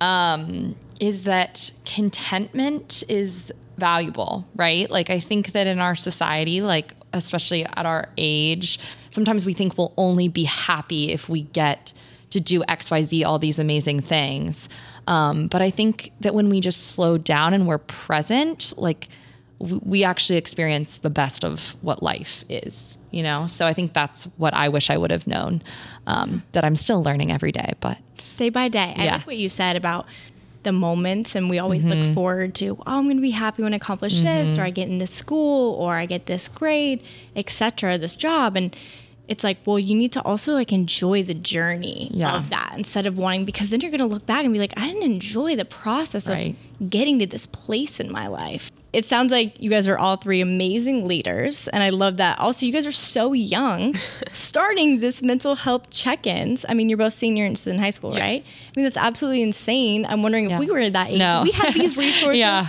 um, 0.00 0.76
is 1.00 1.22
that 1.24 1.70
contentment 1.84 3.02
is 3.08 3.52
valuable, 3.76 4.46
right? 4.56 4.90
Like 4.90 5.10
I 5.10 5.20
think 5.20 5.52
that 5.52 5.66
in 5.66 5.78
our 5.78 5.94
society, 5.94 6.60
like 6.60 6.94
especially 7.12 7.64
at 7.64 7.86
our 7.86 8.08
age, 8.16 8.78
sometimes 9.10 9.44
we 9.44 9.52
think 9.52 9.76
we'll 9.76 9.94
only 9.96 10.28
be 10.28 10.44
happy 10.44 11.10
if 11.10 11.28
we 11.28 11.42
get 11.42 11.92
to 12.30 12.40
do 12.40 12.60
XYZ, 12.68 13.24
all 13.26 13.38
these 13.38 13.58
amazing 13.58 14.00
things. 14.00 14.68
Um, 15.06 15.48
but 15.48 15.62
I 15.62 15.70
think 15.70 16.12
that 16.20 16.34
when 16.34 16.48
we 16.48 16.60
just 16.60 16.88
slow 16.88 17.18
down 17.18 17.54
and 17.54 17.66
we're 17.66 17.78
present, 17.78 18.72
like 18.76 19.08
we 19.58 20.04
actually 20.04 20.38
experience 20.38 20.98
the 20.98 21.10
best 21.10 21.44
of 21.44 21.76
what 21.82 22.02
life 22.02 22.44
is, 22.48 22.96
you 23.10 23.22
know? 23.22 23.46
So 23.46 23.66
I 23.66 23.72
think 23.72 23.92
that's 23.92 24.24
what 24.36 24.54
I 24.54 24.68
wish 24.68 24.90
I 24.90 24.96
would 24.96 25.10
have 25.10 25.26
known 25.26 25.62
um, 26.06 26.42
that 26.52 26.64
I'm 26.64 26.76
still 26.76 27.02
learning 27.02 27.32
every 27.32 27.52
day, 27.52 27.74
but 27.80 27.98
day 28.36 28.48
by 28.48 28.68
day. 28.68 28.94
Yeah. 28.96 29.02
I 29.02 29.16
like 29.16 29.26
what 29.26 29.36
you 29.36 29.48
said 29.48 29.76
about 29.76 30.06
the 30.62 30.72
moments 30.72 31.34
and 31.34 31.48
we 31.48 31.58
always 31.58 31.84
mm-hmm. 31.84 32.02
look 32.02 32.14
forward 32.14 32.54
to 32.54 32.76
oh 32.80 32.98
i'm 32.98 33.04
going 33.04 33.16
to 33.16 33.22
be 33.22 33.30
happy 33.30 33.62
when 33.62 33.72
i 33.72 33.76
accomplish 33.76 34.16
mm-hmm. 34.16 34.24
this 34.24 34.58
or 34.58 34.62
i 34.62 34.70
get 34.70 34.88
into 34.88 35.06
school 35.06 35.74
or 35.74 35.96
i 35.96 36.04
get 36.04 36.26
this 36.26 36.48
grade 36.48 37.02
etc 37.34 37.96
this 37.96 38.14
job 38.14 38.56
and 38.56 38.76
it's 39.26 39.42
like 39.42 39.56
well 39.64 39.78
you 39.78 39.94
need 39.94 40.12
to 40.12 40.20
also 40.22 40.52
like 40.52 40.70
enjoy 40.72 41.22
the 41.22 41.32
journey 41.34 42.10
yeah. 42.12 42.36
of 42.36 42.50
that 42.50 42.74
instead 42.76 43.06
of 43.06 43.16
wanting 43.16 43.44
because 43.44 43.70
then 43.70 43.80
you're 43.80 43.90
going 43.90 44.00
to 44.00 44.06
look 44.06 44.26
back 44.26 44.44
and 44.44 44.52
be 44.52 44.58
like 44.58 44.74
i 44.76 44.86
didn't 44.86 45.02
enjoy 45.02 45.56
the 45.56 45.64
process 45.64 46.28
right. 46.28 46.56
of 46.80 46.90
getting 46.90 47.18
to 47.18 47.26
this 47.26 47.46
place 47.46 47.98
in 47.98 48.12
my 48.12 48.26
life 48.26 48.70
it 48.92 49.04
sounds 49.04 49.30
like 49.30 49.60
you 49.60 49.70
guys 49.70 49.86
are 49.86 49.98
all 49.98 50.16
three 50.16 50.40
amazing 50.40 51.06
leaders 51.06 51.68
and 51.68 51.82
i 51.82 51.90
love 51.90 52.16
that 52.16 52.38
also 52.38 52.66
you 52.66 52.72
guys 52.72 52.86
are 52.86 52.92
so 52.92 53.32
young 53.32 53.94
starting 54.32 55.00
this 55.00 55.22
mental 55.22 55.54
health 55.54 55.90
check-ins 55.90 56.64
i 56.68 56.74
mean 56.74 56.88
you're 56.88 56.98
both 56.98 57.12
seniors 57.12 57.66
in 57.66 57.78
high 57.78 57.90
school 57.90 58.12
yes. 58.12 58.20
right 58.20 58.44
i 58.44 58.72
mean 58.76 58.84
that's 58.84 58.96
absolutely 58.96 59.42
insane 59.42 60.06
i'm 60.06 60.22
wondering 60.22 60.50
yeah. 60.50 60.56
if 60.56 60.60
we 60.60 60.70
were 60.70 60.90
that 60.90 61.10
age 61.10 61.18
no. 61.18 61.42
we 61.44 61.50
had 61.50 61.74
these 61.74 61.96
resources 61.96 62.38
yeah. 62.38 62.66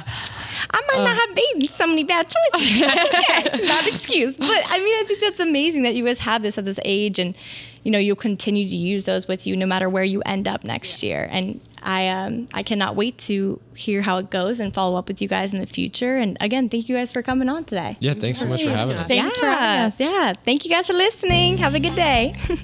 I 0.74 0.82
might 0.88 1.04
not 1.04 1.18
oh. 1.18 1.20
have 1.20 1.36
made 1.36 1.70
so 1.70 1.86
many 1.88 2.04
bad 2.04 2.30
choices. 2.30 2.80
That's 2.80 3.16
okay. 3.16 3.66
not 3.66 3.88
excuse. 3.88 4.38
But 4.38 4.64
I 4.68 4.78
mean, 4.78 5.00
I 5.00 5.04
think 5.06 5.20
that's 5.20 5.40
amazing 5.40 5.82
that 5.84 5.96
you 5.96 6.06
guys 6.06 6.20
have 6.20 6.44
this 6.44 6.58
at 6.58 6.66
this 6.66 6.80
age 6.86 7.20
and 7.20 7.36
you 7.84 7.92
know, 7.92 7.98
you'll 7.98 8.16
continue 8.16 8.70
to 8.70 8.76
use 8.76 9.06
those 9.06 9.28
with 9.28 9.48
you 9.48 9.58
no 9.58 9.66
matter 9.66 9.90
where 9.90 10.04
you 10.04 10.22
end 10.22 10.48
up 10.48 10.64
next 10.64 11.02
yeah. 11.02 11.10
year. 11.10 11.30
And 11.32 11.60
I 11.84 12.08
um 12.10 12.48
I 12.54 12.64
cannot 12.64 12.96
wait 12.96 13.18
to 13.20 13.60
hear 13.76 14.02
how 14.02 14.18
it 14.18 14.30
goes 14.30 14.60
and 14.60 14.74
follow 14.74 14.98
up 14.98 15.08
with 15.08 15.22
you 15.22 15.28
guys 15.28 15.54
in 15.54 15.60
the 15.60 15.66
future. 15.66 16.18
And 16.18 16.38
again, 16.40 16.70
thank 16.70 16.90
you 16.90 16.96
guys 16.96 17.12
for 17.12 17.22
coming 17.22 17.50
on 17.50 17.64
today. 17.64 17.98
Yeah, 18.00 18.14
thanks 18.14 18.40
so 18.40 18.46
much 18.46 18.64
for 18.64 18.70
having 18.72 18.98
us. 18.98 19.08
Thanks 19.08 19.36
yeah, 19.36 19.40
for 19.40 19.46
having 19.46 19.86
us. 19.86 20.00
Yeah, 20.00 20.34
thank 20.46 20.66
you 20.66 20.72
guys 20.72 20.88
for 20.88 20.94
listening. 20.94 21.58
Have 21.58 21.76
a 21.76 21.80
good 21.80 21.96
day. 21.96 22.36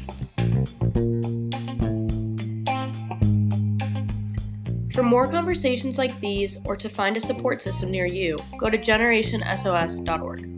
For 4.97 5.03
more 5.03 5.27
conversations 5.27 5.99
like 5.99 6.19
these 6.19 6.65
or 6.65 6.75
to 6.75 6.89
find 6.89 7.15
a 7.17 7.21
support 7.21 7.61
system 7.61 7.91
near 7.91 8.07
you, 8.07 8.35
go 8.57 8.67
to 8.67 8.79
generationsos.org. 8.79 10.56